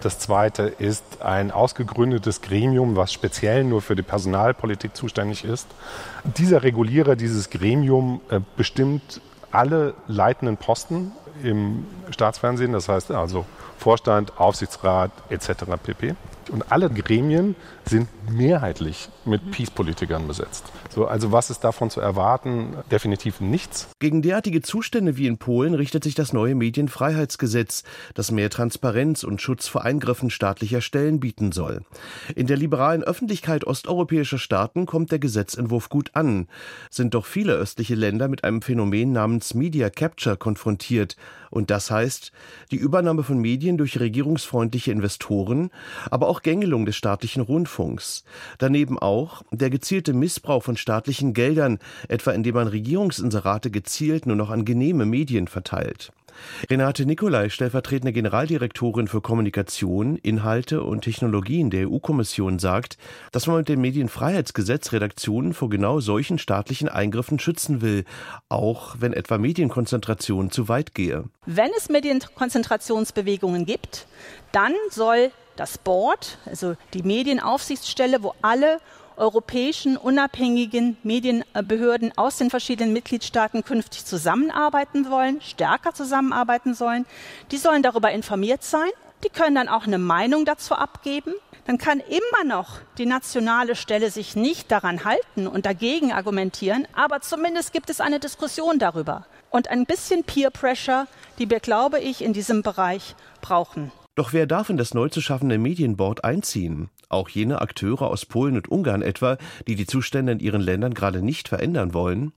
Das 0.00 0.18
zweite 0.18 0.64
ist 0.64 1.22
ein 1.22 1.50
ausgegründetes 1.50 2.42
Gremium, 2.42 2.94
was 2.94 3.12
speziell 3.12 3.64
nur 3.64 3.80
für 3.80 3.96
die 3.96 4.02
Personalpolitik 4.02 4.94
zuständig 4.94 5.44
ist. 5.44 5.66
Dieser 6.24 6.62
Regulierer, 6.62 7.16
dieses 7.16 7.48
Gremium 7.48 8.20
äh, 8.28 8.40
bestimmt 8.56 9.22
alle 9.50 9.94
leitenden 10.06 10.58
Posten 10.58 11.12
im 11.42 11.86
Staatsfernsehen, 12.10 12.72
das 12.72 12.88
heißt 12.88 13.12
also 13.12 13.46
Vorstand, 13.78 14.38
Aufsichtsrat 14.38 15.10
etc. 15.30 15.64
pp. 15.82 16.14
Und 16.50 16.70
alle 16.70 16.90
Gremien 16.90 17.56
sind 17.86 18.08
mehrheitlich 18.30 19.08
mit 19.24 19.50
Peace-Politikern 19.50 20.26
besetzt. 20.26 20.64
So, 20.90 21.06
also 21.06 21.32
was 21.32 21.50
ist 21.50 21.64
davon 21.64 21.90
zu 21.90 22.00
erwarten? 22.00 22.76
Definitiv 22.90 23.40
nichts. 23.40 23.88
Gegen 23.98 24.22
derartige 24.22 24.62
Zustände 24.62 25.16
wie 25.16 25.26
in 25.26 25.38
Polen 25.38 25.74
richtet 25.74 26.04
sich 26.04 26.14
das 26.14 26.32
neue 26.32 26.54
Medienfreiheitsgesetz, 26.54 27.82
das 28.14 28.30
mehr 28.30 28.50
Transparenz 28.50 29.24
und 29.24 29.42
Schutz 29.42 29.66
vor 29.66 29.84
Eingriffen 29.84 30.30
staatlicher 30.30 30.80
Stellen 30.80 31.20
bieten 31.20 31.52
soll. 31.52 31.82
In 32.34 32.46
der 32.46 32.56
liberalen 32.56 33.02
Öffentlichkeit 33.02 33.64
osteuropäischer 33.64 34.38
Staaten 34.38 34.86
kommt 34.86 35.10
der 35.10 35.18
Gesetzentwurf 35.18 35.88
gut 35.88 36.10
an, 36.14 36.48
sind 36.90 37.14
doch 37.14 37.26
viele 37.26 37.54
östliche 37.54 37.94
Länder 37.94 38.28
mit 38.28 38.44
einem 38.44 38.62
Phänomen 38.62 39.12
namens 39.12 39.54
Media 39.54 39.90
Capture 39.90 40.36
konfrontiert, 40.36 41.16
und 41.54 41.70
das 41.70 41.88
heißt 41.88 42.32
die 42.72 42.76
Übernahme 42.76 43.22
von 43.22 43.38
Medien 43.38 43.78
durch 43.78 44.00
regierungsfreundliche 44.00 44.90
Investoren, 44.90 45.70
aber 46.10 46.26
auch 46.26 46.33
Gängelung 46.42 46.86
des 46.86 46.96
staatlichen 46.96 47.42
Rundfunks. 47.42 48.24
Daneben 48.58 48.98
auch 48.98 49.42
der 49.50 49.70
gezielte 49.70 50.12
Missbrauch 50.12 50.62
von 50.62 50.76
staatlichen 50.76 51.34
Geldern, 51.34 51.78
etwa 52.08 52.32
indem 52.32 52.54
man 52.54 52.68
Regierungsinserate 52.68 53.70
gezielt 53.70 54.26
nur 54.26 54.36
noch 54.36 54.50
an 54.50 54.64
genehme 54.64 55.06
Medien 55.06 55.48
verteilt. 55.48 56.12
Renate 56.70 57.06
Nicolai, 57.06 57.48
stellvertretende 57.48 58.12
Generaldirektorin 58.12 59.08
für 59.08 59.20
Kommunikation, 59.20 60.16
Inhalte 60.16 60.82
und 60.82 61.02
Technologien 61.02 61.70
der 61.70 61.90
EU-Kommission, 61.90 62.58
sagt, 62.58 62.98
dass 63.32 63.46
man 63.46 63.58
mit 63.58 63.68
dem 63.68 63.80
Medienfreiheitsgesetz 63.80 64.92
Redaktionen 64.92 65.54
vor 65.54 65.68
genau 65.68 66.00
solchen 66.00 66.38
staatlichen 66.38 66.88
Eingriffen 66.88 67.38
schützen 67.38 67.80
will, 67.82 68.04
auch 68.48 68.96
wenn 68.98 69.12
etwa 69.12 69.38
Medienkonzentration 69.38 70.50
zu 70.50 70.68
weit 70.68 70.94
gehe. 70.94 71.24
Wenn 71.46 71.70
es 71.76 71.88
Medienkonzentrationsbewegungen 71.88 73.66
gibt, 73.66 74.06
dann 74.52 74.72
soll 74.90 75.30
das 75.56 75.78
Board, 75.78 76.38
also 76.46 76.76
die 76.92 77.02
Medienaufsichtsstelle, 77.02 78.22
wo 78.22 78.34
alle 78.42 78.78
europäischen 79.16 79.96
unabhängigen 79.96 80.96
Medienbehörden 81.02 82.12
aus 82.16 82.36
den 82.36 82.50
verschiedenen 82.50 82.92
Mitgliedstaaten 82.92 83.64
künftig 83.64 84.04
zusammenarbeiten 84.04 85.10
wollen, 85.10 85.40
stärker 85.40 85.94
zusammenarbeiten 85.94 86.74
sollen. 86.74 87.06
Die 87.50 87.58
sollen 87.58 87.82
darüber 87.82 88.10
informiert 88.10 88.62
sein. 88.62 88.90
Die 89.24 89.30
können 89.30 89.54
dann 89.54 89.68
auch 89.68 89.86
eine 89.86 89.98
Meinung 89.98 90.44
dazu 90.44 90.74
abgeben. 90.74 91.32
Dann 91.66 91.78
kann 91.78 92.00
immer 92.00 92.44
noch 92.46 92.80
die 92.98 93.06
nationale 93.06 93.74
Stelle 93.74 94.10
sich 94.10 94.36
nicht 94.36 94.70
daran 94.70 95.04
halten 95.04 95.46
und 95.46 95.64
dagegen 95.64 96.12
argumentieren, 96.12 96.86
aber 96.92 97.20
zumindest 97.22 97.72
gibt 97.72 97.88
es 97.88 98.00
eine 98.00 98.20
Diskussion 98.20 98.78
darüber 98.78 99.26
und 99.50 99.68
ein 99.68 99.86
bisschen 99.86 100.24
Peer 100.24 100.50
Pressure, 100.50 101.06
die 101.38 101.48
wir, 101.48 101.60
glaube 101.60 102.00
ich, 102.00 102.22
in 102.22 102.32
diesem 102.32 102.62
Bereich 102.62 103.14
brauchen. 103.40 103.92
Doch 104.14 104.32
wer 104.32 104.46
darf 104.46 104.68
in 104.68 104.76
das 104.76 104.94
neu 104.94 105.08
zu 105.08 105.20
schaffende 105.20 105.58
Medienboard 105.58 106.22
einziehen? 106.22 106.90
Auch 107.14 107.28
jene 107.28 107.60
Akteure 107.60 108.10
aus 108.10 108.26
Polen 108.26 108.56
und 108.56 108.68
Ungarn 108.68 109.00
etwa, 109.00 109.38
die 109.68 109.76
die 109.76 109.86
Zustände 109.86 110.32
in 110.32 110.40
ihren 110.40 110.60
Ländern 110.60 110.94
gerade 110.94 111.22
nicht 111.22 111.48
verändern 111.48 111.94
wollen? 111.94 112.32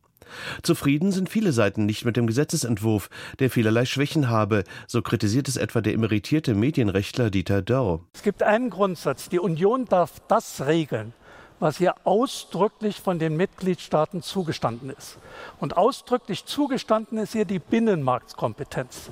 Zufrieden 0.62 1.12
sind 1.12 1.30
viele 1.30 1.52
Seiten 1.52 1.88
nicht 1.88 2.06
mit 2.06 2.16
dem 2.16 2.28
Gesetzesentwurf, 2.28 3.10
der 3.40 3.50
vielerlei 3.50 3.86
Schwächen 3.86 4.30
habe, 4.30 4.66
so 4.86 5.02
kritisiert 5.02 5.48
es 5.48 5.58
etwa 5.58 5.82
der 5.82 5.94
emeritierte 5.94 6.54
Medienrechtler 6.54 7.32
Dieter 7.32 7.63
Dörr. 7.63 8.02
Es 8.13 8.22
gibt 8.22 8.44
einen 8.44 8.70
Grundsatz, 8.70 9.30
die 9.30 9.40
Union 9.40 9.86
darf 9.86 10.20
das 10.28 10.66
regeln, 10.68 11.13
was 11.60 11.80
ihr 11.80 11.96
ausdrücklich 12.04 13.02
von 13.02 13.20
den 13.20 13.36
Mitgliedstaaten 13.36 14.22
zugestanden 14.22 14.89
ist. 14.89 15.17
Und 15.60 15.78
ausdrücklich 15.78 16.46
zugestanden 16.46 17.17
ist 17.17 17.36
ihr 17.36 17.46
die 17.46 17.60
Binnenmarktkompetenz. 17.60 19.10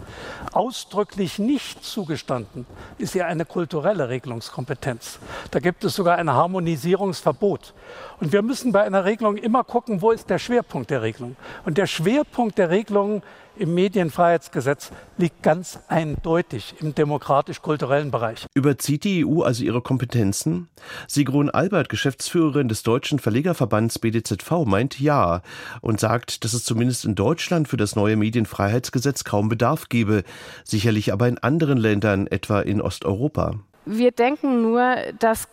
Ausdrücklich 0.52 1.40
nicht 1.40 1.84
zugestanden 1.84 2.66
ist 2.98 3.16
ihr 3.16 3.26
eine 3.26 3.46
kulturelle 3.46 4.10
Regelungskompetenz. 4.10 5.20
Da 5.52 5.60
gibt 5.60 5.84
es 5.84 5.96
sogar 5.96 6.18
ein 6.18 6.30
Harmonisierungsverbot. 6.30 7.74
Und 8.20 8.32
wir 8.32 8.42
müssen 8.42 8.72
bei 8.72 8.84
einer 8.84 9.06
Regelung 9.06 9.38
immer 9.38 9.64
gucken, 9.64 10.02
wo 10.02 10.12
ist 10.12 10.30
der 10.30 10.40
Schwerpunkt 10.40 10.90
der 10.90 11.02
Regelung. 11.02 11.36
Und 11.66 11.78
der 11.78 11.88
Schwerpunkt 11.88 12.58
der 12.58 12.70
Regelung 12.70 13.24
im 13.58 13.74
Medienfreiheitsgesetz 13.74 14.92
liegt 15.18 15.44
ganz 15.44 15.80
eindeutig 15.88 16.76
im 16.80 16.96
demokratisch-kulturellen 16.96 18.12
Bereich. 18.12 18.46
Überzieht 18.54 19.04
die 19.04 19.26
EU 19.26 19.42
also 19.42 19.64
ihre 19.64 19.82
Kompetenzen? 19.82 20.70
Sigrun 21.08 21.50
Albert, 21.50 21.90
Geschäftsführerin 21.90 22.68
des 22.68 22.84
Deutschen 22.84 23.20
Verlegerverbands 23.20 24.00
BDZV, 24.00 24.66
meint 24.66 25.00
ja 25.00 25.42
und 25.82 26.00
sagt, 26.00 26.44
dass 26.44 26.54
es 26.54 26.64
zumindest 26.64 27.06
in 27.06 27.16
Deutschland 27.16 27.68
für 27.68 27.78
das 27.78 27.96
neue 27.96 28.16
Medienfreiheitsgesetz 28.16 29.24
kaum 29.24 29.50
Bedarf 29.50 29.90
gebe, 29.90 30.24
sicherlich 30.64 31.14
aber 31.14 31.28
in 31.28 31.38
anderen 31.38 31.78
Ländern, 31.78 32.28
etwa 32.28 32.62
in 32.62 32.82
Osteuropa. 32.82 33.56
Wir 33.86 34.12
denken 34.12 34.62
nur, 34.62 34.96
dass 35.20 35.48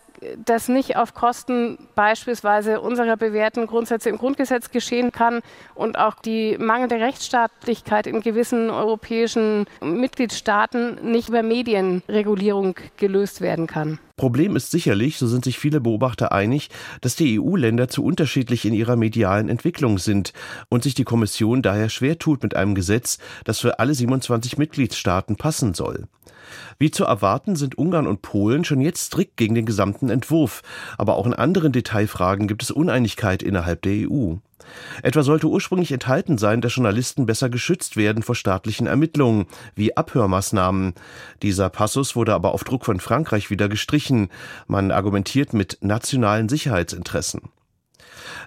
das 0.45 0.69
nicht 0.69 0.95
auf 0.97 1.13
Kosten 1.13 1.77
beispielsweise 1.95 2.81
unserer 2.81 3.17
bewährten 3.17 3.67
Grundsätze 3.67 4.09
im 4.09 4.17
Grundgesetz 4.17 4.71
geschehen 4.71 5.11
kann 5.11 5.41
und 5.75 5.97
auch 5.97 6.15
die 6.15 6.57
mangelnde 6.57 6.95
Rechtsstaatlichkeit 6.95 8.07
in 8.07 8.21
gewissen 8.21 8.69
europäischen 8.69 9.65
Mitgliedstaaten 9.81 11.11
nicht 11.11 11.29
über 11.29 11.43
Medienregulierung 11.43 12.75
gelöst 12.97 13.41
werden 13.41 13.67
kann. 13.67 13.99
Problem 14.15 14.55
ist 14.55 14.69
sicherlich, 14.69 15.17
so 15.17 15.27
sind 15.27 15.43
sich 15.43 15.57
viele 15.57 15.81
Beobachter 15.81 16.31
einig, 16.31 16.69
dass 17.01 17.15
die 17.15 17.39
EU-Länder 17.39 17.87
zu 17.87 18.03
unterschiedlich 18.03 18.63
in 18.65 18.73
ihrer 18.73 18.95
medialen 18.95 19.49
Entwicklung 19.49 19.97
sind 19.97 20.33
und 20.69 20.83
sich 20.83 20.93
die 20.93 21.03
Kommission 21.03 21.63
daher 21.63 21.89
schwer 21.89 22.19
tut 22.19 22.43
mit 22.43 22.55
einem 22.55 22.75
Gesetz, 22.75 23.17
das 23.43 23.59
für 23.59 23.79
alle 23.79 23.95
27 23.95 24.57
Mitgliedstaaten 24.57 25.35
passen 25.35 25.73
soll. 25.73 26.07
Wie 26.79 26.91
zu 26.91 27.05
erwarten 27.05 27.55
sind 27.55 27.77
Ungarn 27.77 28.07
und 28.07 28.21
Polen 28.21 28.63
schon 28.63 28.81
jetzt 28.81 29.05
strikt 29.05 29.37
gegen 29.37 29.55
den 29.55 29.65
gesamten 29.65 30.09
Entwurf, 30.09 30.61
aber 30.97 31.15
auch 31.15 31.25
in 31.25 31.33
anderen 31.33 31.71
Detailfragen 31.71 32.47
gibt 32.47 32.63
es 32.63 32.71
Uneinigkeit 32.71 33.43
innerhalb 33.43 33.81
der 33.81 34.09
EU. 34.09 34.35
Etwa 35.01 35.23
sollte 35.23 35.47
ursprünglich 35.47 35.91
enthalten 35.91 36.37
sein, 36.37 36.61
dass 36.61 36.75
Journalisten 36.75 37.25
besser 37.25 37.49
geschützt 37.49 37.97
werden 37.97 38.23
vor 38.23 38.35
staatlichen 38.35 38.87
Ermittlungen, 38.87 39.45
wie 39.75 39.95
Abhörmaßnahmen. 39.95 40.93
Dieser 41.41 41.69
Passus 41.69 42.15
wurde 42.15 42.33
aber 42.33 42.53
auf 42.53 42.63
Druck 42.63 42.85
von 42.85 42.99
Frankreich 42.99 43.49
wieder 43.49 43.69
gestrichen. 43.69 44.29
Man 44.67 44.91
argumentiert 44.91 45.53
mit 45.53 45.77
nationalen 45.81 46.49
Sicherheitsinteressen. 46.49 47.41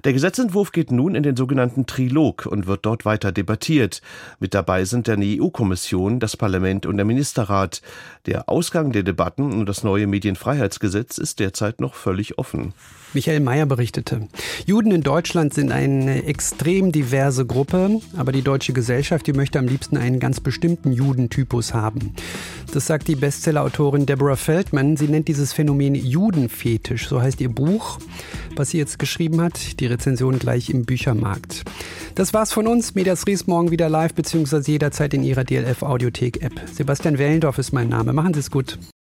Der 0.04 0.12
Gesetzentwurf 0.12 0.72
geht 0.72 0.90
nun 0.90 1.14
in 1.14 1.22
den 1.22 1.36
sogenannten 1.36 1.86
Trilog 1.86 2.46
und 2.46 2.66
wird 2.66 2.84
dort 2.86 3.04
weiter 3.04 3.32
debattiert. 3.32 4.02
Mit 4.40 4.54
dabei 4.54 4.84
sind 4.84 5.08
dann 5.08 5.20
die 5.20 5.40
EU-Kommission, 5.40 6.20
das 6.20 6.36
Parlament 6.36 6.86
und 6.86 6.96
der 6.96 7.06
Ministerrat. 7.06 7.82
Der 8.26 8.48
Ausgang 8.48 8.92
der 8.92 9.02
Debatten 9.02 9.52
um 9.52 9.66
das 9.66 9.84
neue 9.84 10.06
Medienfreiheitsgesetz 10.06 11.18
ist 11.18 11.40
derzeit 11.40 11.80
noch 11.80 11.94
völlig 11.94 12.38
offen. 12.38 12.74
Michael 13.14 13.40
Mayer 13.40 13.64
berichtete. 13.64 14.28
Juden 14.66 14.90
in 14.90 15.02
Deutschland 15.02 15.54
sind 15.54 15.72
eine 15.72 16.24
extrem 16.24 16.92
diverse 16.92 17.46
Gruppe, 17.46 18.00
aber 18.16 18.30
die 18.30 18.42
deutsche 18.42 18.74
Gesellschaft, 18.74 19.26
die 19.26 19.32
möchte 19.32 19.58
am 19.58 19.66
liebsten 19.66 19.96
einen 19.96 20.20
ganz 20.20 20.40
bestimmten 20.40 20.92
Judentypus 20.92 21.72
haben. 21.72 22.14
Das 22.74 22.86
sagt 22.86 23.08
die 23.08 23.16
Bestsellerautorin 23.16 24.04
Deborah 24.04 24.36
Feldman. 24.36 24.98
Sie 24.98 25.08
nennt 25.08 25.28
dieses 25.28 25.54
Phänomen 25.54 25.94
Judenfetisch, 25.94 27.08
so 27.08 27.22
heißt 27.22 27.40
ihr 27.40 27.48
Buch, 27.48 27.98
was 28.54 28.70
sie 28.70 28.78
jetzt 28.78 28.98
geschrieben 28.98 29.40
hat. 29.40 29.45
Die 29.80 29.86
Rezension 29.86 30.38
gleich 30.38 30.70
im 30.70 30.84
Büchermarkt. 30.84 31.64
Das 32.14 32.32
war's 32.34 32.52
von 32.52 32.66
uns. 32.66 32.94
Medias 32.94 33.26
Ries 33.26 33.46
morgen 33.46 33.70
wieder 33.70 33.88
live, 33.88 34.14
beziehungsweise 34.14 34.70
jederzeit 34.70 35.14
in 35.14 35.22
ihrer 35.22 35.44
DLF 35.44 35.82
Audiothek 35.82 36.42
App. 36.42 36.60
Sebastian 36.72 37.18
Wellendorf 37.18 37.58
ist 37.58 37.72
mein 37.72 37.88
Name. 37.88 38.12
Machen 38.12 38.34
Sie 38.34 38.40
es 38.40 38.50
gut. 38.50 38.78